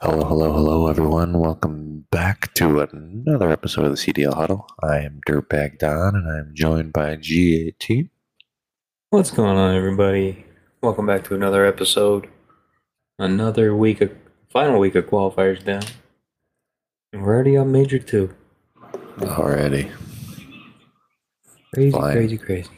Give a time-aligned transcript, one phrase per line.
[0.00, 1.38] Hello, hello, hello, everyone.
[1.38, 4.66] Welcome back to another episode of the CDL Huddle.
[4.82, 8.10] I am Dirtbag Don, and I'm joined by G18.
[9.10, 10.44] What's going on, everybody?
[10.82, 12.28] Welcome back to another episode.
[13.18, 14.12] Another week of
[14.50, 15.82] final week of qualifiers down.
[17.12, 18.34] And we're already on major two.
[19.22, 19.90] Already.
[21.72, 22.16] Crazy, Flying.
[22.16, 22.70] crazy, crazy.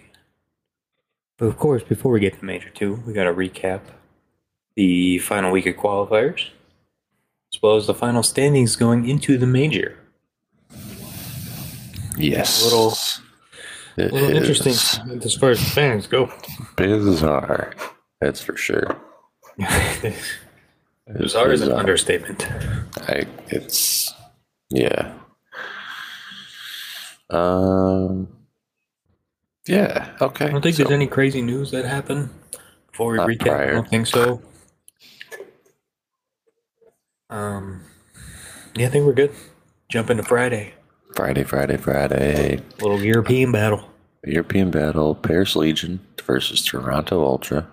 [1.39, 3.81] But of course, before we get to major two, we gotta recap
[4.75, 6.49] the final week of qualifiers,
[7.57, 9.97] as well as the final standings going into the major.
[12.19, 12.63] Yes.
[12.65, 12.95] Little-
[13.97, 14.73] It A little interesting
[15.25, 16.31] as far as standings go.
[16.77, 17.73] Bizarre.
[18.21, 19.01] That's for sure.
[21.19, 22.47] Bizarre is an understatement.
[23.09, 24.13] I, it's,
[24.69, 25.15] yeah.
[27.31, 28.29] Um,
[29.67, 30.47] yeah, okay.
[30.47, 32.29] I don't think so- there's any crazy news that happened
[32.91, 33.61] before we Not recap.
[33.69, 34.43] I don't think so.
[37.31, 37.83] Um,
[38.75, 39.33] yeah, I think we're good.
[39.89, 40.75] Jump into Friday.
[41.15, 42.61] Friday, Friday, Friday.
[42.81, 43.89] Little European battle.
[44.25, 47.67] European battle, Paris Legion versus Toronto Ultra.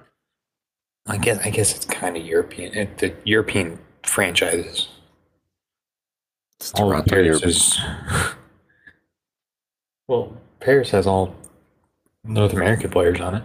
[1.07, 1.39] I guess.
[1.45, 2.73] I guess it's kind of European.
[2.73, 4.87] It, the European franchises.
[6.55, 7.49] It's Toronto Paris European.
[7.49, 7.79] is.
[10.07, 11.35] Well, Paris has all
[12.23, 13.43] North American players on it.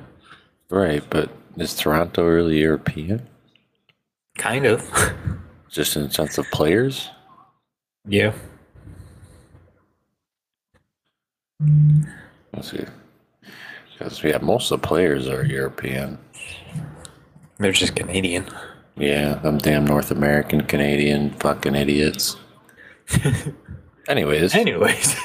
[0.71, 3.27] Right, but is Toronto really European?
[4.37, 4.89] Kind of.
[5.71, 7.09] Just in the sense of players?
[8.07, 8.33] yeah.
[12.55, 12.85] Let's see.
[13.93, 16.19] Because, yeah, most of the players are European.
[17.59, 18.47] They're just Canadian.
[18.97, 22.37] Yeah, them damn North American, Canadian fucking idiots.
[24.09, 25.17] Anyways, Anyways,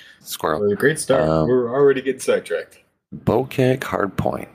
[0.20, 0.70] squirrel.
[0.70, 1.22] a great start.
[1.28, 2.78] Um, We're already getting sidetracked.
[3.14, 4.48] Bocage Hardpoint.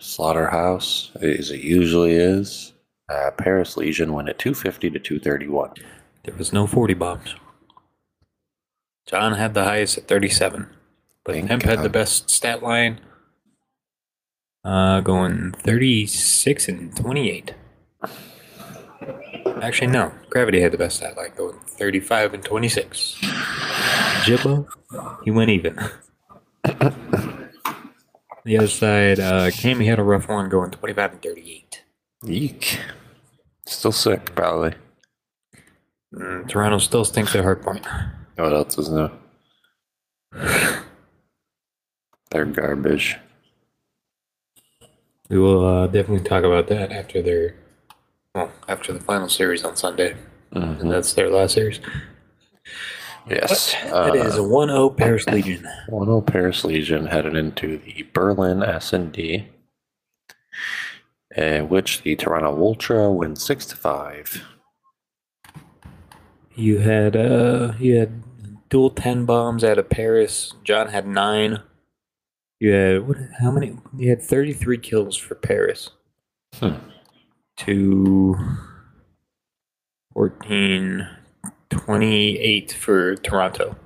[0.00, 2.69] Slaughterhouse, as it usually is.
[3.10, 5.72] Uh, Paris Legion went at 250 to 231.
[6.22, 7.34] There was no 40 bombs.
[9.04, 10.68] John had the highest at 37.
[11.24, 13.00] But Thank Hemp had the best stat line.
[14.64, 17.54] Uh, going 36 and 28.
[19.60, 20.12] Actually, no.
[20.28, 23.20] Gravity had the best stat line, going 35 and 26.
[24.24, 24.68] Jimbo,
[25.24, 25.74] he went even.
[26.62, 31.82] the other side, uh, Cammy had a rough one, going 25 and 38.
[32.26, 32.78] Eek.
[33.70, 34.74] Still sick, probably.
[36.12, 37.86] Mm, Toronto still stinks at hard point.
[38.34, 39.08] What else is new?
[42.30, 43.16] They're garbage.
[45.28, 47.54] We will uh, definitely talk about that after their,
[48.34, 50.16] well, after the final series on Sunday.
[50.52, 50.80] Mhm.
[50.80, 51.78] And that's their last series.
[53.28, 53.76] Yes.
[53.84, 55.68] it is a 1 0 Paris Legion.
[55.88, 59.48] 1 Paris Legion headed into the Berlin S&D,
[61.36, 64.44] in which the Toronto Ultra win 6 to 5.
[66.54, 68.22] You had uh you had
[68.68, 70.54] dual 10 bombs out of Paris.
[70.64, 71.60] John had 9.
[72.58, 73.76] You had what how many?
[73.96, 75.90] You had 33 kills for Paris.
[76.54, 76.74] Hmm.
[77.58, 78.36] To
[80.12, 81.08] 14
[81.70, 83.76] 28 for Toronto.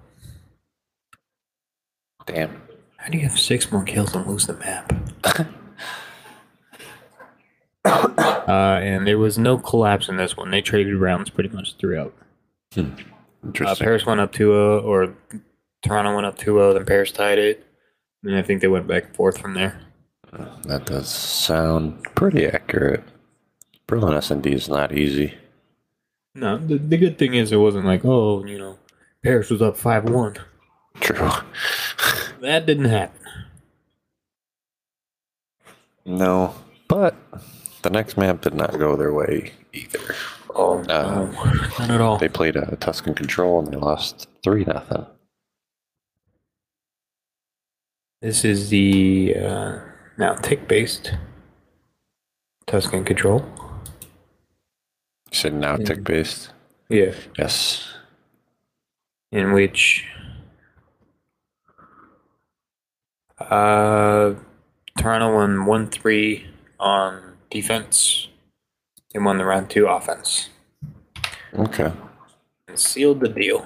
[2.26, 2.62] Damn.
[2.96, 4.92] How do you have 6 more kills and lose the map?
[7.84, 10.50] Uh, and there was no collapse in this one.
[10.50, 12.14] They traded rounds pretty much throughout.
[12.76, 12.84] Uh,
[13.44, 13.84] Interesting.
[13.84, 15.14] Paris went up 2 0, or
[15.82, 17.64] Toronto went up 2 0, then Paris tied it.
[18.22, 19.80] And I think they went back and forth from there.
[20.64, 23.04] that does sound pretty accurate.
[23.86, 25.34] Berlin S&D is not easy.
[26.34, 28.78] No, the, the good thing is it wasn't like, oh, you know,
[29.22, 30.36] Paris was up 5 1.
[31.00, 31.30] True.
[32.40, 33.20] That didn't happen.
[36.04, 36.54] no,
[36.88, 37.14] but
[37.84, 40.14] the next map did not go their way either.
[40.56, 41.26] Oh, Uh, no,
[41.78, 42.16] not at all.
[42.18, 45.06] They played a Tuscan Control and they lost 3 nothing.
[48.22, 49.78] This is the uh,
[50.16, 51.12] now tick based
[52.66, 53.44] Tuscan control.
[55.30, 56.50] You said now tick based?
[56.88, 57.12] Yeah.
[57.38, 57.86] Yes.
[59.30, 60.06] in which
[63.38, 64.32] uh,
[64.98, 66.46] Toronto won 1 3
[66.80, 68.28] on defense
[69.14, 70.50] and won the round two offense
[71.56, 71.92] Okay.
[72.68, 73.64] and sealed the deal.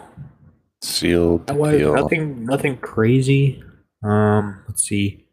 [0.83, 1.95] Sealed the was deal.
[1.95, 3.65] nothing, nothing crazy.
[4.05, 5.27] Um, let's see,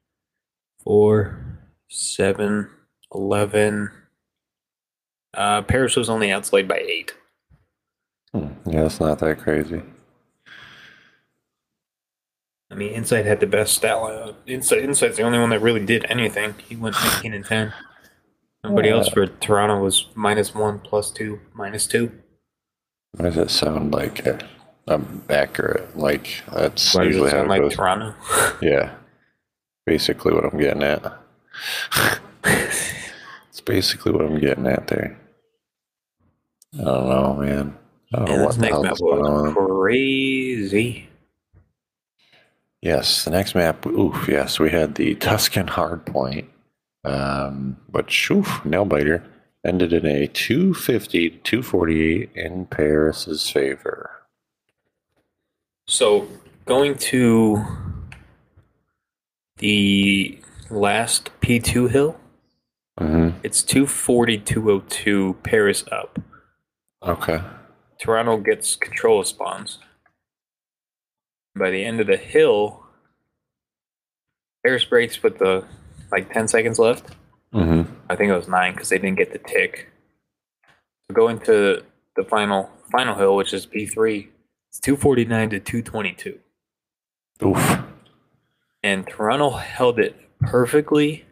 [0.84, 1.60] four,
[1.90, 2.70] seven,
[3.14, 3.92] eleven.
[5.34, 7.14] Uh, Paris was only outslayed by eight.
[8.34, 9.82] Hmm, Yeah, it's not that crazy.
[12.72, 14.34] I mean, Insight had the best stat line.
[14.48, 16.56] Insight, Insight's the only one that really did anything.
[16.68, 17.74] He went 19 and 10.
[18.66, 18.96] Everybody Yeah.
[18.96, 22.12] else for Toronto was minus one, plus two, minus two.
[23.14, 24.26] Why does that sound like
[24.88, 25.98] I'm accurate?
[25.98, 27.76] Like that's Why does usually it how it like goes.
[27.76, 28.14] Toronto?
[28.62, 28.92] Yeah,
[29.86, 31.04] basically what I'm getting at.
[32.44, 35.18] it's basically what I'm getting at there.
[36.80, 37.78] I don't know, man.
[38.14, 39.56] I don't know what the next hell is going on.
[39.56, 41.10] crazy.
[42.82, 43.86] Yes, the next map.
[43.88, 46.46] Oof, yes, we had the Tuscan Hardpoint,
[47.06, 49.24] um, which oof, nail biter
[49.64, 54.12] ended in a 250 248 in Paris's favor.
[55.88, 56.28] So
[56.66, 57.64] going to
[59.58, 62.20] the last P2 hill,
[62.98, 66.20] hmm it's 240, 202, Paris up.
[67.04, 67.42] Okay.
[68.00, 69.78] Toronto gets control of spawns.
[71.56, 72.86] By the end of the hill,
[74.66, 75.66] Paris breaks with the
[76.12, 77.16] like 10 seconds left.
[77.52, 79.90] hmm I think it was nine because they didn't get the tick.
[81.08, 81.84] So going to
[82.16, 84.28] the final final hill, which is P3,
[84.70, 86.40] it's 249 to 222.
[87.44, 87.84] Oof.
[88.84, 91.26] And Toronto held it perfectly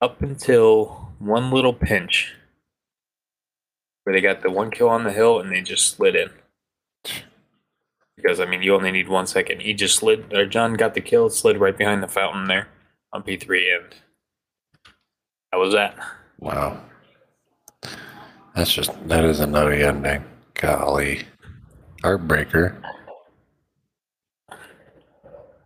[0.00, 2.34] up until one little pinch
[4.04, 6.30] where they got the one kill on the hill and they just slid in.
[8.16, 9.60] Because I mean, you only need one second.
[9.60, 12.68] He just slid, or John got the kill, slid right behind the fountain there
[13.12, 13.94] on P3, and
[15.52, 15.96] that was that.
[16.38, 16.80] Wow.
[18.54, 20.24] That's just that is a nutty ending.
[20.54, 21.22] Golly.
[22.02, 22.80] Heartbreaker.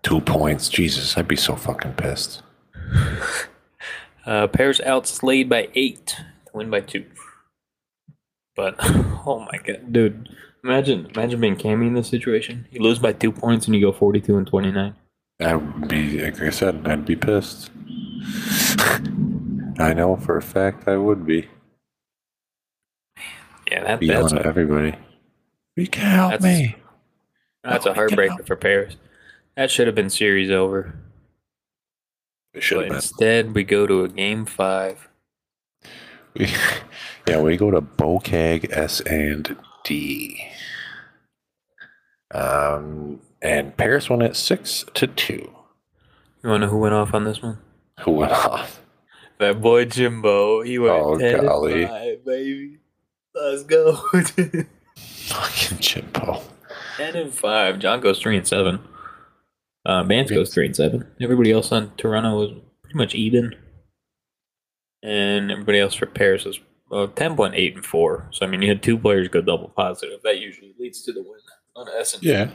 [0.02, 0.68] Two points.
[0.68, 2.42] Jesus, I'd be so fucking pissed.
[4.26, 6.16] Uh, Paris outslayed by eight
[6.54, 7.04] win by two.
[8.56, 8.76] But
[9.26, 10.28] oh my god, dude!
[10.62, 12.66] Imagine, imagine being Cammy in this situation.
[12.70, 14.94] You lose by two points and you go forty-two and twenty-nine.
[15.44, 17.70] I would be like I said, I'd be pissed.
[19.78, 21.48] I know for a fact I would be.
[23.70, 24.94] Yeah, that, Be that's yelling at everybody.
[25.76, 26.76] You can help That's- me.
[27.64, 28.96] that's a Oh, heartbreaker for Paris.
[29.56, 30.94] That should have been series over.
[32.52, 32.96] It should But have been.
[32.96, 35.08] instead, we go to a game five.
[36.34, 36.52] We,
[37.28, 40.40] yeah, we go to Bocage S and D.
[42.32, 45.52] Um, and Paris won it six to two.
[46.42, 47.58] You want to know who went off on this one?
[48.00, 48.80] Who went off?
[49.38, 50.62] That boy Jimbo.
[50.62, 51.86] He went Oh, 10 and golly.
[51.86, 52.78] five, baby.
[53.34, 53.96] Let's go.
[54.96, 56.42] Fucking Jimbo.
[56.96, 57.78] 10 and 5.
[57.78, 58.78] John goes 3 and 7.
[59.86, 61.06] Uh, Vance goes 3 and 7.
[61.20, 62.50] Everybody else on Toronto was
[62.82, 63.54] pretty much even.
[65.02, 66.60] And everybody else for Paris was
[66.90, 68.28] well, 10.8 and 4.
[68.32, 70.20] So, I mean, you had two players go double positive.
[70.22, 71.40] That usually leads to the win
[71.76, 72.50] on S and Yeah.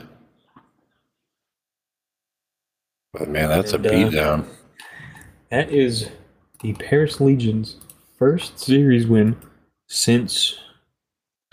[3.12, 4.46] But man, that's And, a uh, beatdown.
[5.50, 6.10] That is
[6.62, 7.76] the Paris Legion's
[8.18, 9.36] first series win
[9.88, 10.58] since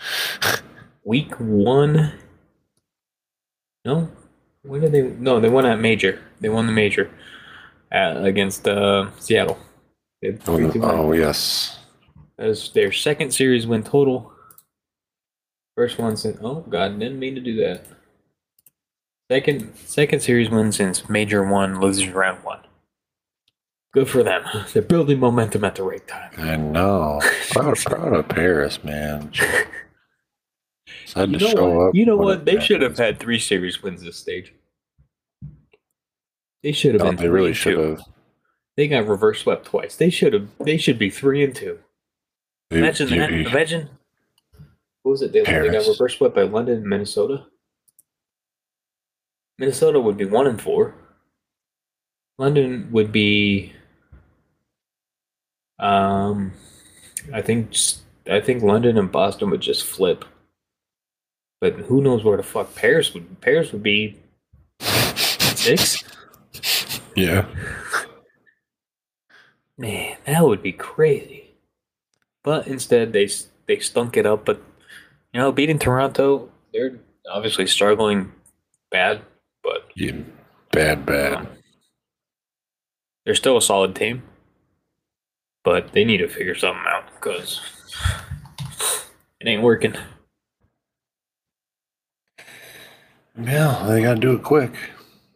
[1.04, 2.12] week one.
[3.84, 4.08] No,
[4.62, 5.02] when did they?
[5.02, 6.20] No, they won at major.
[6.40, 7.10] They won the major
[7.92, 9.58] uh, against uh, Seattle.
[10.24, 11.78] Oh, 3-2 oh, yes.
[12.36, 14.32] That is their second series win total.
[15.76, 17.84] First one since oh god, didn't mean to do that.
[19.30, 22.60] Second second series win since major one loses round one.
[23.92, 24.42] Good for them.
[24.72, 26.30] They're building momentum at the right time.
[26.38, 27.20] I know.
[27.50, 29.32] Proud, proud of Paris, man.
[31.14, 31.88] Had You to know what?
[31.88, 31.94] up.
[31.94, 32.44] You know what?
[32.44, 34.54] They should have had three series wins this stage.
[36.62, 37.16] They should have No, been.
[37.16, 38.02] they really should have.
[38.76, 39.96] They got reverse swept twice.
[39.96, 40.48] They should have.
[40.60, 41.78] They should be three and two.
[42.70, 43.32] Imagine you- that.
[43.32, 43.88] you- Imagine.
[45.02, 45.32] What was it?
[45.32, 47.46] They, they got reverse swept by London and Minnesota.
[49.58, 50.94] Minnesota would be one and four.
[52.38, 53.72] London would be.
[55.78, 56.52] Um,
[57.32, 60.24] I think just, I think London and Boston would just flip.
[61.60, 64.16] But who knows where the fuck Paris would Paris would be
[64.80, 66.04] six?
[67.16, 67.46] Yeah.
[69.76, 71.54] Man, that would be crazy.
[72.44, 73.28] But instead, they
[73.66, 74.44] they stunk it up.
[74.44, 74.62] But
[75.32, 76.98] you know, beating Toronto, they're
[77.30, 78.32] obviously struggling
[78.90, 79.22] bad,
[79.68, 80.12] but yeah.
[80.72, 81.48] Bad, bad.
[83.24, 84.22] they're still a solid team.
[85.64, 87.60] But they need to figure something out because
[89.40, 89.94] it ain't working.
[93.38, 94.74] Yeah, they got to do it quick.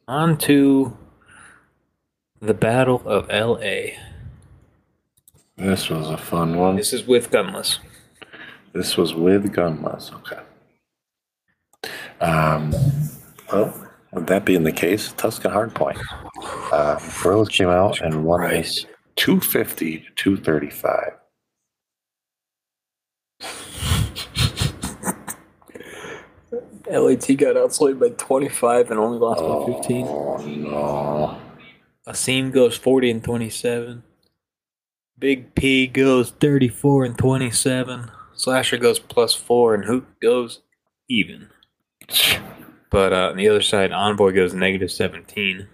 [0.08, 0.96] On to
[2.40, 3.98] the Battle of L.A.
[5.56, 6.76] This was a fun one.
[6.76, 7.78] This is with Gunless.
[8.72, 10.12] This was with Gunless.
[10.14, 10.40] Okay.
[12.20, 12.72] Um,
[13.52, 13.81] well,
[14.12, 15.98] that being the case, Tuscan Hardpoint.
[16.70, 21.12] Uh, Bros came out and won this 250 to 235.
[26.90, 30.06] LAT got outslayed by 25 and only lost by 15.
[30.08, 31.38] Oh, no.
[32.06, 34.02] Asim goes 40 and 27.
[35.18, 38.10] Big P goes 34 and 27.
[38.34, 40.60] Slasher goes plus 4 and Hook goes
[41.08, 41.48] even.
[42.92, 45.66] But uh, on the other side, Envoy goes negative 17,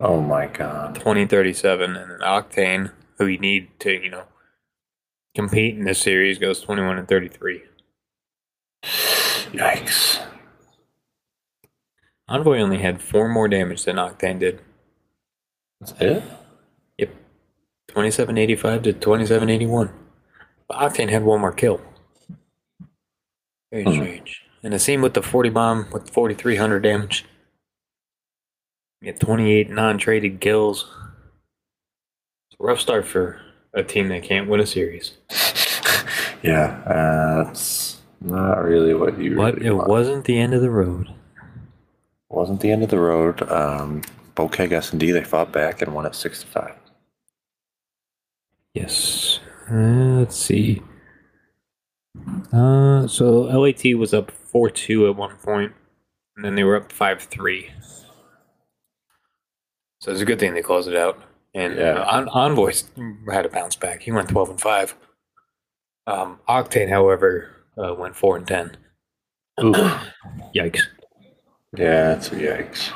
[0.00, 0.96] Oh, my God.
[0.96, 1.94] 2037.
[1.96, 4.24] And then Octane, who you need to, you know,
[5.36, 7.62] compete in this series, goes 21 and 33.
[9.52, 10.20] Yikes.
[12.28, 14.60] Envoy only had four more damage than Octane did.
[15.80, 16.24] That's it?
[16.98, 17.10] Yep.
[17.88, 19.90] 2785 to 2781.
[20.66, 21.80] But Octane had one more kill.
[23.70, 23.92] Very Hmm.
[23.92, 24.42] strange.
[24.62, 27.24] And the same with the 40 bomb with 4300 damage.
[29.00, 30.84] You had 28 non traded kills.
[32.50, 33.40] It's a rough start for
[33.74, 35.12] a team that can't win a series.
[36.44, 39.88] Yeah, uh, that's not really what you But really it want.
[39.88, 41.06] wasn't the end of the road.
[42.30, 43.48] Wasn't the end of the road.
[43.48, 44.02] Um,
[44.34, 46.74] Bocage S&D, they fought back and won at 6 to 5.
[48.74, 49.38] Yes.
[49.70, 50.82] Uh, let's see.
[52.52, 55.72] Uh, so LAT was up 4 2 at one point,
[56.36, 57.70] and then they were up 5 3.
[60.00, 61.20] So it's a good thing they closed it out.
[61.54, 62.00] And Yeah.
[62.00, 62.72] uh, En- Envoy
[63.30, 64.02] had a bounce back.
[64.02, 64.94] He went 12 and 5.
[66.06, 68.76] Um, Octane, however, uh, went 4 and 10.
[69.62, 69.72] Ooh.
[70.54, 70.80] Yikes.
[71.76, 72.90] yeah, it's a yikes.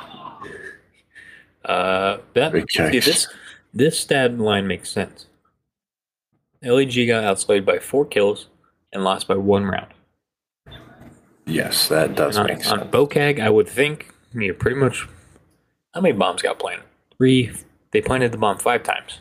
[1.64, 3.04] Uh, that Big see, yikes.
[3.04, 3.28] this
[3.75, 5.26] this stat line makes sense.
[6.62, 8.48] LAG got outslayed by four kills
[8.92, 9.92] and lost by one round.
[11.46, 12.82] Yes, that does on, make sense.
[12.82, 12.90] on.
[12.90, 15.06] Bocage, I would think you pretty much.
[15.94, 16.84] How many bombs got planted?
[17.16, 17.52] Three.
[17.92, 19.20] They planted the bomb five times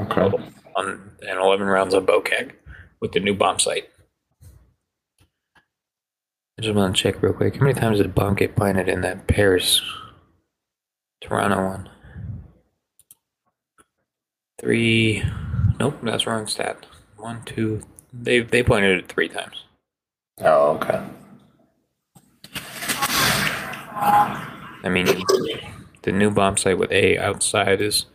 [0.00, 0.20] Okay.
[0.76, 2.52] on and eleven rounds on Bocage
[3.00, 3.90] with the new bomb site.
[6.58, 7.56] I just want to check real quick.
[7.56, 9.82] How many times did bomb get planted in that Paris
[11.20, 11.88] Toronto one?
[14.60, 15.24] Three.
[15.80, 16.86] Nope, that's wrong stat.
[17.16, 17.82] One, two.
[18.12, 19.64] They they planted it three times.
[20.40, 21.02] Oh, okay.
[24.02, 25.06] I mean,
[26.02, 28.06] the new bomb site with A outside is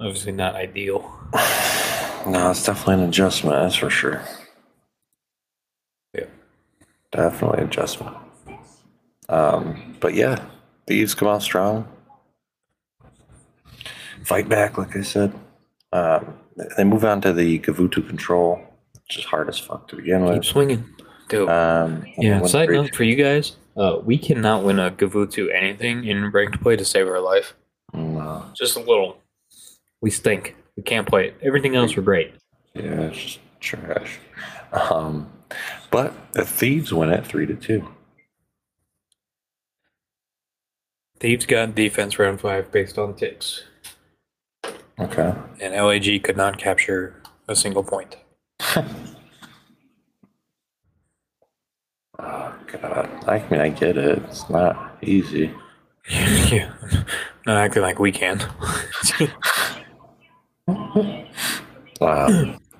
[0.00, 1.12] obviously not ideal.
[2.26, 4.20] No, it's definitely an adjustment, that's for sure.
[6.12, 6.24] Yeah.
[7.12, 8.16] Definitely adjustment.
[9.28, 10.44] Um, but yeah,
[10.88, 11.86] thieves come out strong.
[14.24, 15.32] Fight back, like I said.
[15.92, 16.34] Um,
[16.76, 18.60] they move on to the Gavutu control,
[18.94, 20.34] which is hard as fuck to begin with.
[20.34, 20.84] Keep swinging.
[21.28, 21.48] Dude.
[21.48, 26.30] Um, yeah, side note for you guys, uh, we cannot win a Gavutu anything in
[26.30, 27.54] ranked play to save our life.
[27.92, 29.18] No, Just a little.
[30.00, 30.56] We stink.
[30.76, 31.36] We can't play it.
[31.42, 32.34] Everything else we're great.
[32.74, 34.18] yeah, it's just trash.
[34.72, 35.30] Um,
[35.90, 37.88] but the thieves win at three to two.
[41.18, 43.64] Thieves got defense round five based on ticks,
[44.98, 45.32] Okay.
[45.60, 48.16] and LAG could not capture a single point.
[52.18, 53.24] Oh god.
[53.26, 54.18] I mean, I get it.
[54.24, 55.52] It's not easy.
[56.08, 56.72] yeah,
[57.46, 58.40] not acting like we can.
[61.98, 62.28] Wow.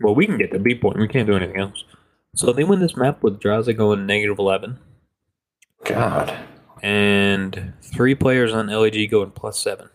[0.03, 0.99] well, we can get the B point.
[0.99, 1.85] We can't do anything else.
[2.35, 4.79] So they win this map with Drazah going negative eleven.
[5.85, 6.37] God.
[6.83, 9.89] and three players on LAG going plus seven.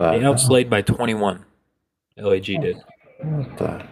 [0.00, 1.44] They outslayed by 21.
[2.16, 2.76] LAG did.
[3.20, 3.86] what the?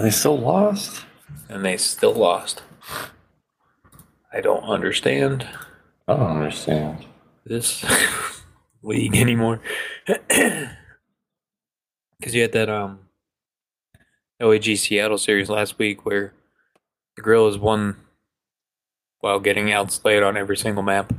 [0.00, 1.04] They still lost.
[1.48, 2.62] And they still lost.
[4.32, 5.46] I don't understand
[6.08, 7.04] I don't understand.
[7.46, 7.84] this
[8.82, 9.60] league anymore.
[12.20, 13.00] Because you had that um
[14.40, 16.32] LAG Seattle series last week where
[17.16, 17.96] the Guerrillas won
[19.20, 21.12] while getting outslayed on every single map.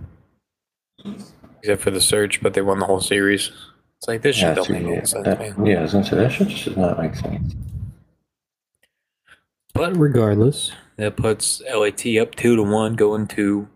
[1.59, 3.51] Except for the search, but they won the whole series.
[3.97, 5.65] It's like this shit Yeah, don't make any yeah, sense, that- man.
[5.65, 7.53] yeah, I was gonna say that shit just does not make sense.
[9.75, 13.67] But regardless, that puts LAT up two to one, going to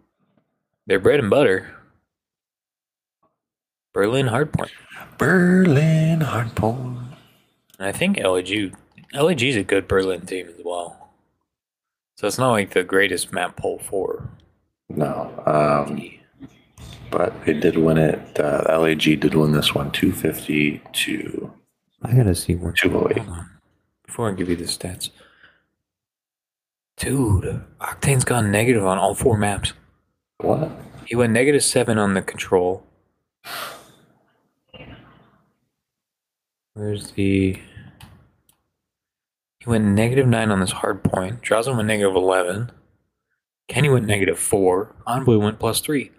[0.87, 1.75] their bread and butter,
[3.93, 4.71] Berlin Hardpoint.
[5.17, 7.15] Berlin Hardpoint.
[7.77, 8.73] And I think LAG,
[9.43, 11.09] is a good Berlin team as well.
[12.15, 14.29] So it's not like the greatest map poll for
[14.87, 16.01] No, um,
[17.11, 18.39] but they did win it.
[18.39, 21.53] Uh, LAG did win this one, two fifty to
[22.03, 23.23] I gotta see oh eight.
[24.05, 25.09] Before I give you the stats.
[26.99, 29.73] Dude, Octane's gone negative on all four maps.
[30.37, 30.69] What?
[31.05, 32.83] He went negative seven on the control.
[36.73, 37.57] Where's the?
[39.59, 41.41] He went negative nine on this hard point.
[41.41, 42.71] Drazen went negative eleven.
[43.67, 44.95] Kenny went negative four.
[45.07, 46.11] Envoy went plus three.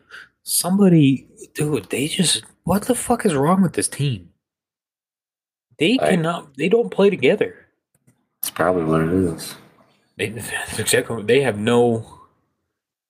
[0.43, 4.31] Somebody, dude, they just what the fuck is wrong with this team?
[5.79, 6.57] They I- cannot.
[6.57, 7.67] They don't play together.
[8.43, 9.55] It's probably what it is.
[10.21, 11.23] They that's exactly.
[11.23, 12.21] They have no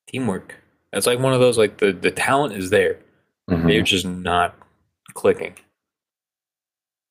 [0.06, 0.54] teamwork.
[0.92, 2.98] It's like one of those like the the talent is there.
[3.50, 3.66] Mhm.
[3.66, 4.54] They're just not
[5.12, 5.56] clicking.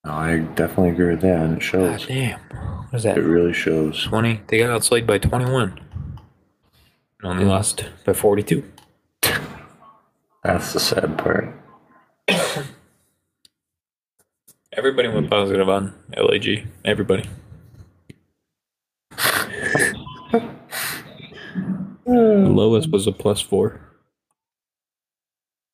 [0.05, 1.41] No, I definitely agree with that.
[1.41, 1.63] and It God
[1.99, 2.07] shows.
[2.07, 2.39] damn.
[2.39, 3.17] What is that?
[3.17, 4.01] It really shows.
[4.05, 4.39] 20.
[4.47, 5.77] They got outslayed by 21.
[7.21, 8.63] And only lost by 42.
[10.41, 11.53] That's the sad part.
[14.71, 16.65] Everybody went positive on LAG.
[16.85, 17.29] Everybody.
[20.31, 20.45] The
[22.05, 23.81] lowest was a plus four.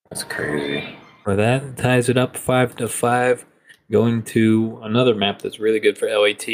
[0.09, 0.97] That's crazy.
[1.23, 3.45] For that ties it up five to five.
[3.91, 6.45] Going to another map that's really good for LAT.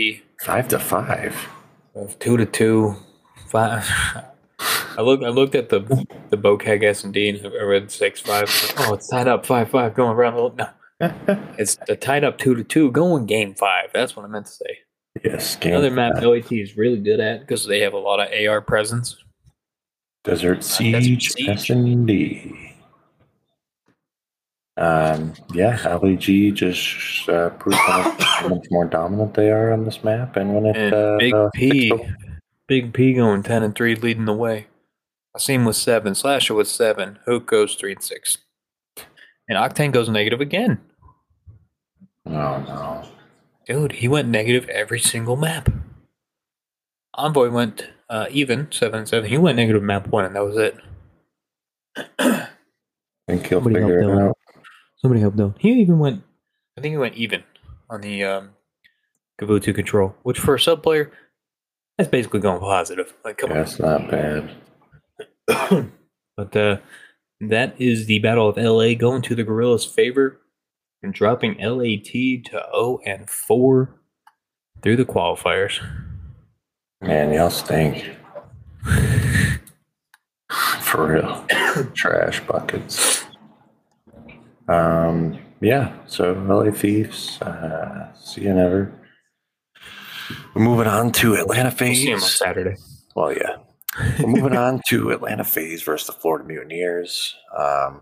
[0.41, 1.36] Five to five.
[1.96, 2.96] Of two to two,
[3.48, 3.88] five.
[4.98, 5.24] I looked.
[5.24, 5.79] I looked at the
[6.29, 8.50] the Bocage S and D and I read six five.
[8.77, 10.58] Oh, it's tied up five five going around.
[10.58, 13.89] the No, it's the tied up two to two going game five.
[13.93, 14.79] That's what I meant to say.
[15.24, 15.56] Yes.
[15.56, 16.24] Game Another map five.
[16.24, 19.16] LAT is really good at because they have a lot of AR presence.
[20.24, 21.50] Desert Siege, Siege.
[21.50, 22.72] S and D.
[24.78, 30.38] Um, yeah, LEG just uh, proved how much, more dominant they are on this map,
[30.38, 31.92] and when it And uh, Big uh, P,
[32.68, 34.68] Big P going ten and three, leading the way.
[35.36, 38.38] Asim with seven, Slasher with seven, Hook goes three and six,
[39.48, 40.80] and Octane goes negative again.
[42.25, 43.08] Oh no,
[43.68, 45.70] Dude, he went negative every single map.
[47.13, 49.30] Envoy went uh, even seven and seven.
[49.30, 50.77] He went negative map one, and that was it.
[52.20, 52.48] I
[53.27, 54.38] think he'll Somebody figure help it out.
[54.98, 55.53] Somebody help though.
[55.60, 56.24] He even went.
[56.77, 57.44] I think he went even
[57.89, 58.50] on the um,
[59.39, 61.12] Gavutu control, which for a sub player,
[61.98, 63.13] that's basically going positive.
[63.24, 64.52] Like, come Yeah, it's not bad.
[66.38, 66.78] but uh,
[67.41, 70.40] that is the Battle of LA going to the Guerrillas' favor
[71.04, 72.42] and dropping LAT to
[72.74, 73.94] 0 and 4
[74.82, 75.80] through the qualifiers.
[77.02, 78.16] Man, y'all stink.
[80.82, 81.46] For real.
[81.94, 83.26] Trash buckets.
[84.68, 88.92] Um, yeah, so LA Thieves, uh, see you never.
[90.54, 92.38] We're moving on to Atlanta We'll see him on FaZe.
[92.38, 92.76] Saturday.
[93.16, 93.58] Well, yeah.
[94.20, 97.36] We're moving on to Atlanta FaZe versus the Florida Mutineers.
[97.58, 98.02] Um,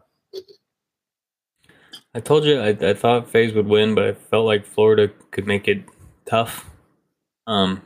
[2.13, 5.45] I told you I, I thought FaZe would win, but I felt like Florida could
[5.45, 5.84] make it
[6.26, 6.69] tough.
[7.45, 7.82] Um,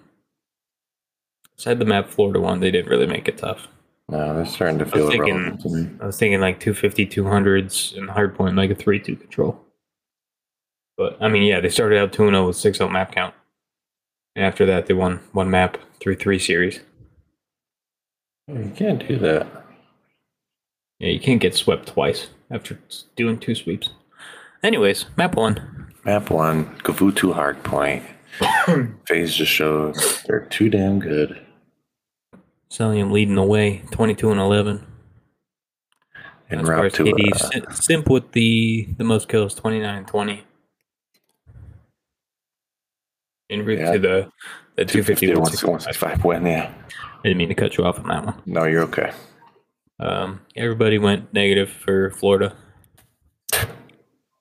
[1.57, 3.67] aside the map Florida won, they didn't really make it tough.
[4.09, 5.89] no, they're starting to feel thinking- to me.
[6.01, 9.59] I was thinking like 250, 200s, and hard point like a 3 2 control.
[10.97, 13.33] But I mean, yeah, they started out 2 0 with 6 0 map count.
[14.35, 16.79] And after that, they won one map through three series.
[18.47, 19.47] You can't do that.
[20.99, 22.79] Yeah, you can't get swept twice after
[23.15, 23.89] doing two sweeps.
[24.63, 25.91] Anyways, map one.
[26.05, 28.03] Map one, Gavutu Hardpoint.
[29.07, 31.39] FaZe just shows they're too damn good.
[32.69, 34.87] Cellium leading the way, 22 and 11.
[36.49, 40.07] En As far route to KD, uh, Simp with the, the most kills, 29 and
[40.07, 40.43] 20.
[43.49, 43.91] In route Yeah.
[43.93, 44.31] to the,
[44.75, 46.19] the 250 250 to 165.
[46.19, 46.73] 165 win, yeah.
[47.19, 48.41] I didn't mean to cut you off on that one.
[48.45, 49.11] No, you're okay.
[49.99, 52.55] Um, everybody went negative for Florida.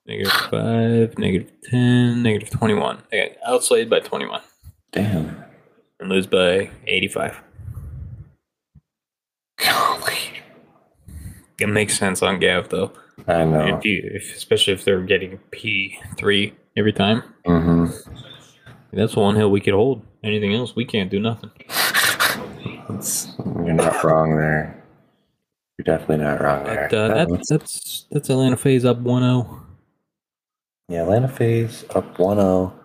[0.05, 3.03] Negative 5, negative 10, negative 21.
[3.09, 4.41] They got outslayed by 21
[4.91, 5.43] Damn.
[5.99, 7.39] and lose by 85.
[9.59, 10.13] Golly.
[11.59, 12.91] It makes sense on Gav, though.
[13.27, 13.77] I know.
[13.77, 17.23] If you, if, especially if they're getting P3 every time.
[17.45, 17.85] hmm
[18.91, 20.05] That's one hill we could hold.
[20.21, 21.51] Anything else, we can't do nothing.
[22.89, 24.83] It's, you're not wrong there.
[25.77, 26.87] You're definitely not wrong there.
[26.89, 29.01] But uh, That that, was- that's that's Atlanta FaZe up oh.
[29.01, 29.59] 1-0.
[30.93, 32.79] Yeah, Atlanta FaZe up 1 0.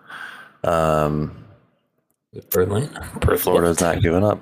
[0.63, 1.45] Um,
[2.49, 2.89] Berlin.
[3.37, 4.41] Florida's not giving up.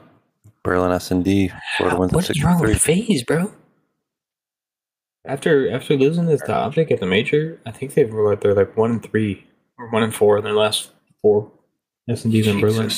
[0.64, 1.52] Berlin S&D.
[1.76, 3.52] Florida wins What is wrong with FaZe, bro?
[5.26, 8.78] After after losing this to Optic at the major, I think they've like they're like
[8.78, 9.46] one and three
[9.78, 11.52] or one and four in their last four
[12.08, 12.90] S and D's in Berlin.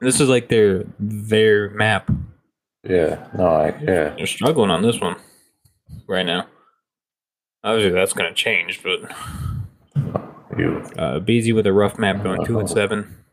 [0.00, 2.10] This is like their their map.
[2.82, 4.14] Yeah, no, I, yeah.
[4.16, 5.16] They're struggling on this one
[6.06, 6.46] right now.
[7.62, 9.45] Obviously, that's going to change, but You,
[10.98, 13.24] uh, Beezy with a rough map going two and seven.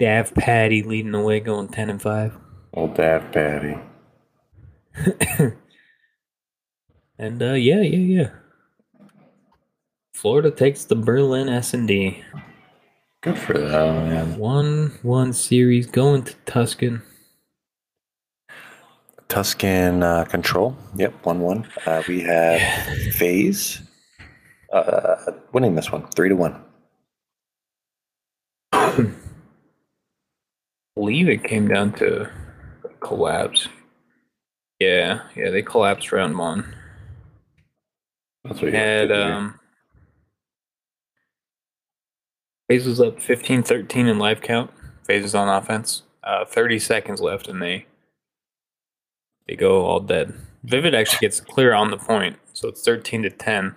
[0.00, 2.36] Davpadie leading the way going ten and five.
[2.72, 3.82] old Davpadie.
[7.18, 8.30] And uh, yeah, yeah, yeah.
[10.14, 12.24] Florida takes the Berlin S and D.
[13.20, 14.38] Good for them, man.
[14.38, 17.02] One one series going to Tuscan.
[19.28, 20.76] Tuscan uh, control.
[20.96, 21.68] Yep, one one.
[21.86, 22.60] Uh, we have
[23.12, 23.80] FaZe
[24.74, 26.60] uh, winning this one, three to one.
[30.96, 32.30] believe it came down to
[33.00, 33.68] collapse.
[34.80, 36.74] Yeah, yeah, they collapsed round one.
[38.44, 39.58] That's what you Had um
[42.68, 44.70] FaZe was up 15-13 in live count.
[45.06, 46.02] FaZe's on offense.
[46.22, 47.86] Uh 30 seconds left and they
[49.46, 50.34] they go all dead.
[50.64, 53.74] Vivid actually gets clear on the point, so it's 13 to 10.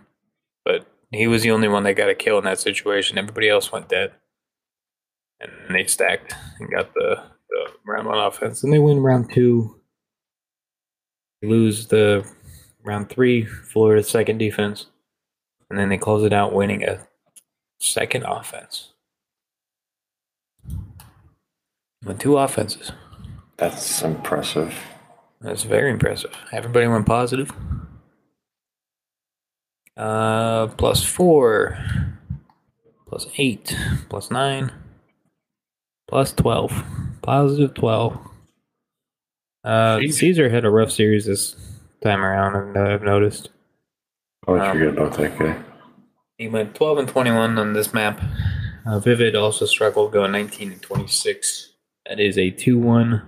[1.11, 3.17] He was the only one that got a kill in that situation.
[3.17, 4.11] Everybody else went dead.
[5.39, 8.63] And they stacked and got the, the round one offense.
[8.63, 9.79] And they win round two.
[11.41, 12.29] They lose the
[12.83, 14.87] round three, Florida second defense.
[15.69, 17.07] And then they close it out winning a
[17.79, 18.93] second offense.
[22.03, 22.91] With two offenses.
[23.57, 24.73] That's impressive.
[25.41, 26.35] That's very impressive.
[26.51, 27.51] Everybody went positive.
[29.97, 31.77] Uh, plus four,
[33.07, 33.75] plus eight,
[34.09, 34.71] plus nine,
[36.07, 36.83] plus 12.
[37.23, 38.17] Positive 12.
[39.63, 41.55] Uh, Caesar had a rough series this
[42.01, 43.49] time around, and I've noticed.
[44.47, 45.63] I always Um, forget about that guy.
[46.37, 48.21] He went 12 and 21 on this map.
[48.85, 51.73] Uh, Vivid also struggled going 19 and 26.
[52.07, 53.21] That is a 2 1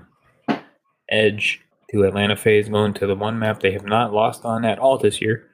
[1.09, 4.77] edge to Atlanta FaZe going to the one map they have not lost on at
[4.79, 5.47] all this year.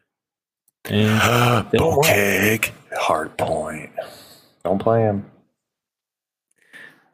[0.89, 3.91] And they don't want- Bocage, hard point.
[4.63, 5.29] Don't play him.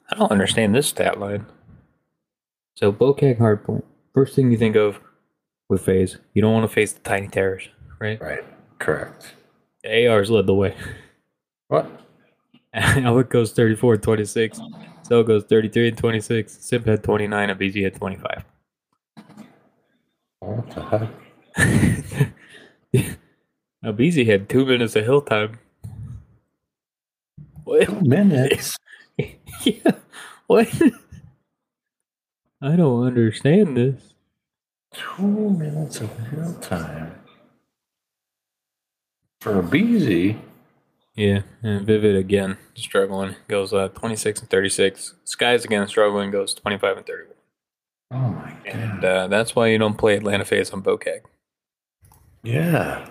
[0.10, 1.46] I don't understand this stat line.
[2.76, 3.84] So, Bocage hardpoint.
[4.14, 5.00] First thing you think of
[5.70, 8.20] with FaZe, you don't want to face the Tiny Terrors, right?
[8.22, 8.44] Right.
[8.80, 9.36] Correct.
[9.84, 10.76] The ARs led the way.
[11.70, 11.90] What?
[12.74, 14.60] Alec goes 34 and 26.
[15.04, 16.58] So goes 33 and 26.
[16.60, 18.44] Simp had 29 and BZ had 25.
[20.40, 22.34] What the heck?
[23.82, 25.60] now BZ had two minutes of hill time.
[27.64, 27.86] What?
[27.86, 28.78] Two minutes.
[29.64, 29.92] yeah.
[30.48, 30.68] What?
[32.62, 34.14] I don't understand this.
[34.94, 37.16] Two minutes of hill time.
[39.40, 40.38] For a BZ.
[41.16, 45.16] Yeah, and Vivid again struggling goes uh, 26 and 36.
[45.26, 47.36] Skyz again struggling goes 25 and 31.
[48.12, 48.76] Oh my god.
[48.76, 51.22] And uh, that's why you don't play Atlanta FaZe on Bocage.
[52.44, 53.08] Yeah.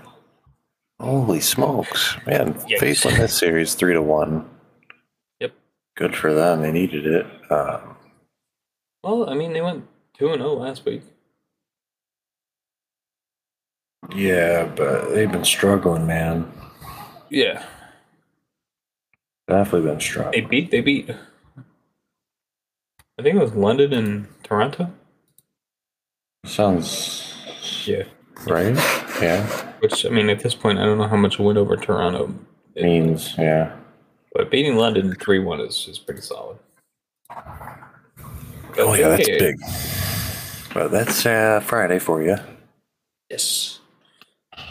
[1.01, 2.17] Holy smokes.
[2.27, 2.79] Man, Yikes.
[2.79, 4.49] FaZe on this series three to one.
[5.41, 5.53] Yep.
[5.97, 6.61] Good for them.
[6.61, 7.27] They needed it.
[7.51, 7.97] Um,
[9.03, 9.87] Well, I mean, they went
[10.19, 11.03] 2 and 0 last week.
[14.15, 16.51] yeah, but they've been struggling, man.
[17.31, 17.65] Yeah,
[19.49, 20.33] Definitely been struggling.
[20.33, 20.71] they beat.
[20.71, 21.11] They beat.
[23.19, 24.93] I think it was London and Toronto.
[26.45, 27.35] Sounds
[27.87, 28.05] Yeah.
[28.47, 28.77] right.
[29.21, 29.47] Yeah.
[29.81, 32.35] Which I mean, at this point, I don't know how much a win over Toronto,
[32.77, 33.77] Means, yeah.
[34.33, 36.59] but beating London three one is is pretty solid.
[38.79, 39.57] Oh, yeah, that's big.
[40.73, 42.37] But that's uh, Friday for you.
[43.29, 43.81] Yes.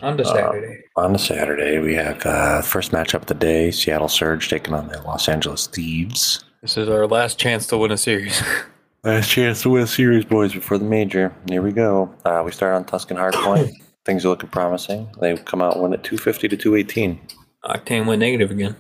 [0.01, 0.83] On to Saturday.
[0.95, 4.87] On the Saturday, we have uh, first matchup of the day Seattle Surge taking on
[4.87, 6.43] the Los Angeles Thieves.
[6.61, 8.41] This is our last chance to win a series.
[9.03, 11.33] Last chance to win a series, boys, before the major.
[11.47, 12.13] Here we go.
[12.25, 13.71] Uh, we start on Tuscan Hardpoint.
[14.05, 15.09] Things are looking promising.
[15.19, 17.19] They come out win at 250 to 218.
[17.65, 18.75] Octane went negative again.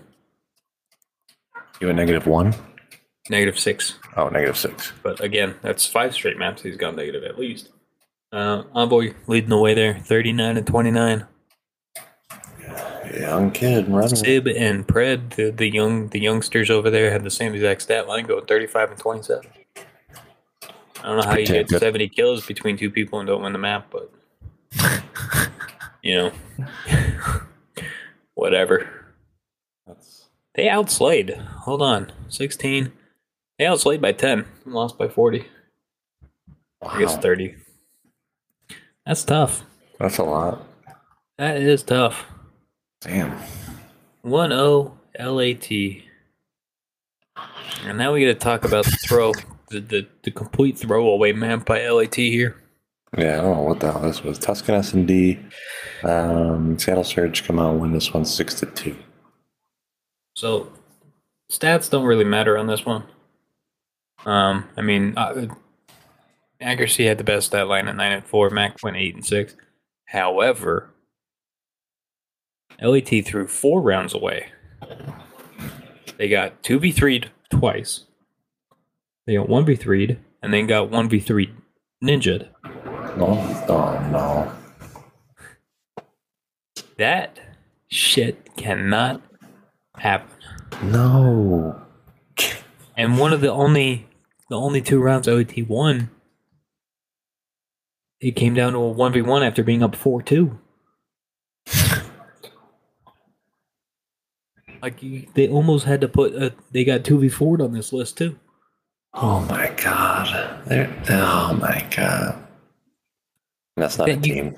[1.79, 2.53] You a negative one?
[3.29, 3.95] Negative six.
[4.17, 4.91] Oh, negative six.
[5.03, 7.69] But again, that's five straight maps he's gone negative at least.
[8.31, 11.25] Uh, Envoy leading the way there, 39 and 29.
[13.17, 14.15] Young kid running.
[14.15, 18.07] Sib and Pred, the, the young the youngsters over there, had the same exact stat
[18.07, 19.47] line, going 35 and 27.
[21.01, 21.79] I don't know how you get good.
[21.79, 24.11] 70 kills between two people and don't win the map, but
[26.03, 26.31] you know,
[28.33, 28.89] whatever.
[29.87, 31.37] That's, They outslayed.
[31.37, 32.91] Hold on, 16.
[33.57, 34.45] They outslayed by 10.
[34.65, 35.45] and Lost by 40.
[36.81, 37.21] I guess wow.
[37.21, 37.55] 30.
[39.05, 39.63] That's tough.
[39.99, 40.65] That's a lot.
[41.37, 42.25] That is tough.
[43.01, 43.37] Damn.
[44.21, 45.71] 1 0 LAT.
[47.85, 49.31] And now we got to talk about the throw,
[49.69, 52.61] the, the, the complete throwaway map by LAT here.
[53.17, 54.37] Yeah, I don't know what the hell this was.
[54.37, 55.39] Tuscan S and D.
[56.03, 58.95] Um, Seattle Surge come out win this one six to two.
[60.35, 60.71] So,
[61.51, 63.03] stats don't really matter on this one.
[64.25, 65.47] Um, I mean, uh,
[66.61, 69.55] accuracy had the best stat line at 9 and 4, Mac went 8 and 6.
[70.05, 70.89] However,
[72.81, 74.47] LAT threw four rounds away.
[76.17, 78.05] They got 2v3'd twice.
[79.25, 81.51] They got 1v3'd and then got 1v3
[82.03, 82.49] ninja'd.
[82.65, 83.35] Oh, oh no.
[84.11, 84.51] no.
[86.97, 87.39] That
[87.87, 89.21] shit cannot
[89.95, 90.35] happen.
[90.83, 91.81] No.
[92.97, 94.07] And one of the only
[94.49, 96.09] the only two rounds OT won,
[98.19, 100.57] it came down to a 1v1 after being up 4-2.
[104.81, 108.37] like they almost had to put a, they got 2v4'd on this list too.
[109.13, 110.65] Oh my god.
[110.67, 112.38] They're, oh my god.
[113.79, 114.55] That's not a That you- team.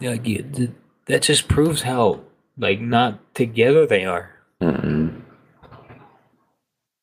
[0.00, 0.74] Yeah, Like you,
[1.06, 2.20] that just proves how
[2.56, 4.30] like not together they are.
[4.62, 5.20] Mm-mm.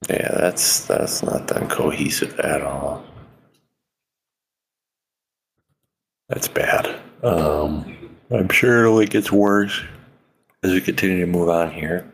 [0.09, 3.03] Yeah, that's that's not that cohesive at all.
[6.29, 6.99] That's bad.
[7.23, 7.95] Um,
[8.31, 9.81] I'm sure it only gets worse
[10.63, 12.11] as we continue to move on here.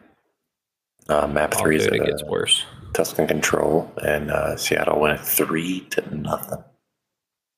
[1.09, 2.63] Uh, map three is it gets worse.
[2.93, 6.63] Tuscan control, and uh, Seattle went three to nothing.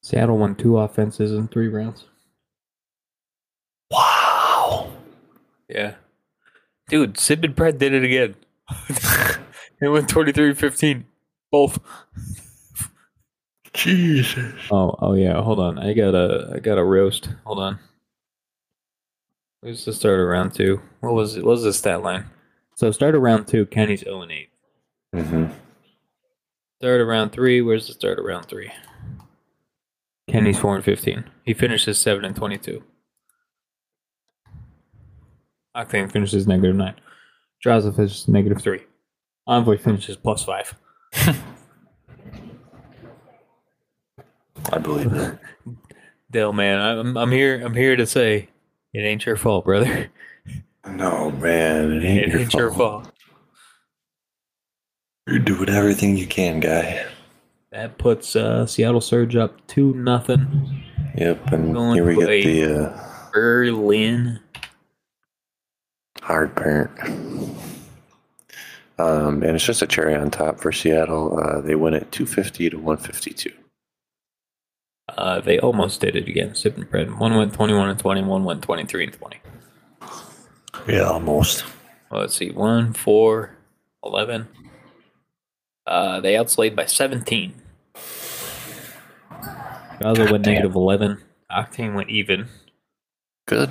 [0.06, 2.06] Seattle won two offenses in three rounds.
[3.90, 4.92] Wow.
[5.68, 5.96] Yeah.
[6.88, 8.36] Dude, Sib and Pred did it again.
[9.82, 11.06] they went 23-15.
[11.52, 11.80] Both.
[13.74, 14.54] Jesus.
[14.70, 15.42] Oh, oh yeah.
[15.42, 15.80] Hold on.
[15.80, 17.30] I got a, I got a roast.
[17.44, 17.80] Hold on.
[19.62, 20.84] Where's the start of round two?
[21.00, 21.44] What was it?
[21.44, 22.26] What was the stat line?
[22.76, 24.50] So start of round two, Kenny's 0 and 8.
[25.16, 25.46] Mm-hmm.
[26.80, 27.62] Start of round three.
[27.62, 28.72] Where's the start of round three?
[30.30, 31.24] Kenny's 4 and 15.
[31.44, 32.84] He finishes 7 and 22.
[35.76, 36.96] Octane finishes negative 9.
[37.64, 38.82] Drazah finishes negative 3.
[39.48, 40.76] Envoy finishes plus 5.
[44.72, 45.38] I believe it.
[46.32, 47.62] Dale, man, I'm, I'm here.
[47.64, 48.50] I'm here to say
[48.94, 50.10] it ain't your fault, brother.
[50.88, 53.04] No, man, it ain't, It your, ain't your fault.
[53.06, 53.14] fault.
[55.28, 57.06] You're doing everything you can, guy.
[57.76, 60.82] That puts uh, Seattle Surge up two nothing.
[61.18, 64.40] Yep, and Going here we to get a- the uh, Berlin.
[66.22, 66.90] hard parent.
[68.98, 71.38] Um, and it's just a cherry on top for Seattle.
[71.38, 73.52] Uh, they win it 250 to 152.
[75.10, 76.56] Uh, they almost did it again.
[76.56, 77.20] Sib and Pred.
[77.20, 78.22] One went 21 and 20.
[78.24, 79.40] One went 23 and 20.
[80.88, 81.66] Yeah, almost.
[82.10, 82.52] Well, let's see.
[82.52, 83.58] 1, 4,
[84.06, 84.48] 11.
[85.86, 87.54] Uh, they outslayed by 17.
[90.00, 90.54] Gaza went Goddamn.
[90.54, 91.22] negative 11.
[91.52, 92.48] Octane went even.
[93.48, 93.70] Good.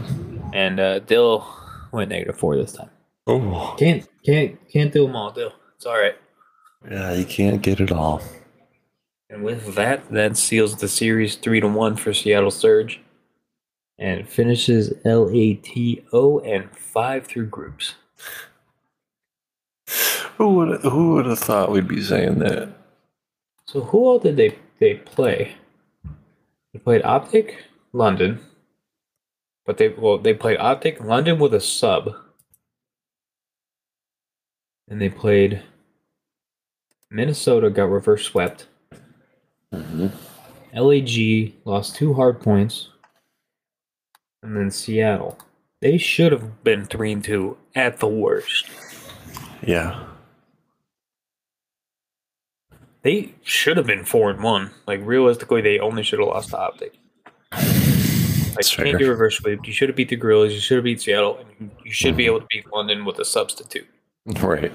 [0.52, 1.46] And uh, Dill
[1.92, 2.90] went negative 4 this time.
[3.26, 3.74] Oh.
[3.78, 5.52] Can't can't can't do them all, Dill.
[5.76, 6.16] It's all right.
[6.90, 8.20] Yeah, you can't get it all.
[9.30, 13.00] And with that, that seals the series three to one for Seattle Surge,
[13.98, 17.94] and finishes LATO and five through groups.
[20.36, 22.68] Who would who would have thought we'd be saying that?
[23.66, 25.54] So who all did they they play?
[26.74, 28.40] They played Optic, London,
[29.64, 32.10] but they well they played Optic, London with a sub,
[34.88, 35.62] and they played
[37.10, 38.66] Minnesota got reverse swept.
[39.72, 40.08] Mm-hmm.
[40.76, 42.88] LAG lost two hard points.
[44.42, 45.38] And then Seattle.
[45.80, 48.68] They should have been 3 and 2 at the worst.
[49.62, 50.04] Yeah.
[53.04, 54.70] They should have been 4 and 1.
[54.86, 56.94] Like, realistically, they only should have lost to Optic.
[57.52, 59.66] Like, you can't do reverse sweep.
[59.66, 60.54] You should have beat the Guerrillas.
[60.54, 61.38] You should have beat Seattle.
[61.60, 62.36] And you- should be mm-hmm.
[62.36, 63.86] able to beat London with a substitute.
[64.40, 64.72] Right.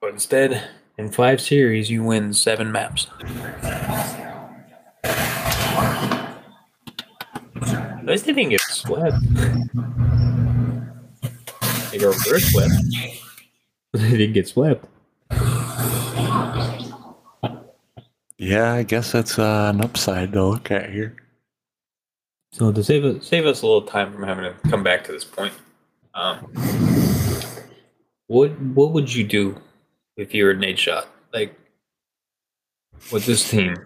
[0.00, 3.08] But instead, in five series, you win seven maps.
[7.64, 9.16] At least they didn't get swept.
[11.90, 12.72] They got reverse swept.
[13.94, 14.86] They didn't get swept.
[18.38, 21.16] Yeah, I guess that's uh, an upside to look at here.
[22.52, 25.12] So to save us, save us a little time from having to come back to
[25.12, 25.52] this point,
[26.14, 26.38] um,
[28.26, 29.60] what what would you do
[30.16, 31.08] if you were an Nate Shot?
[31.32, 31.58] Like
[33.12, 33.76] with this team,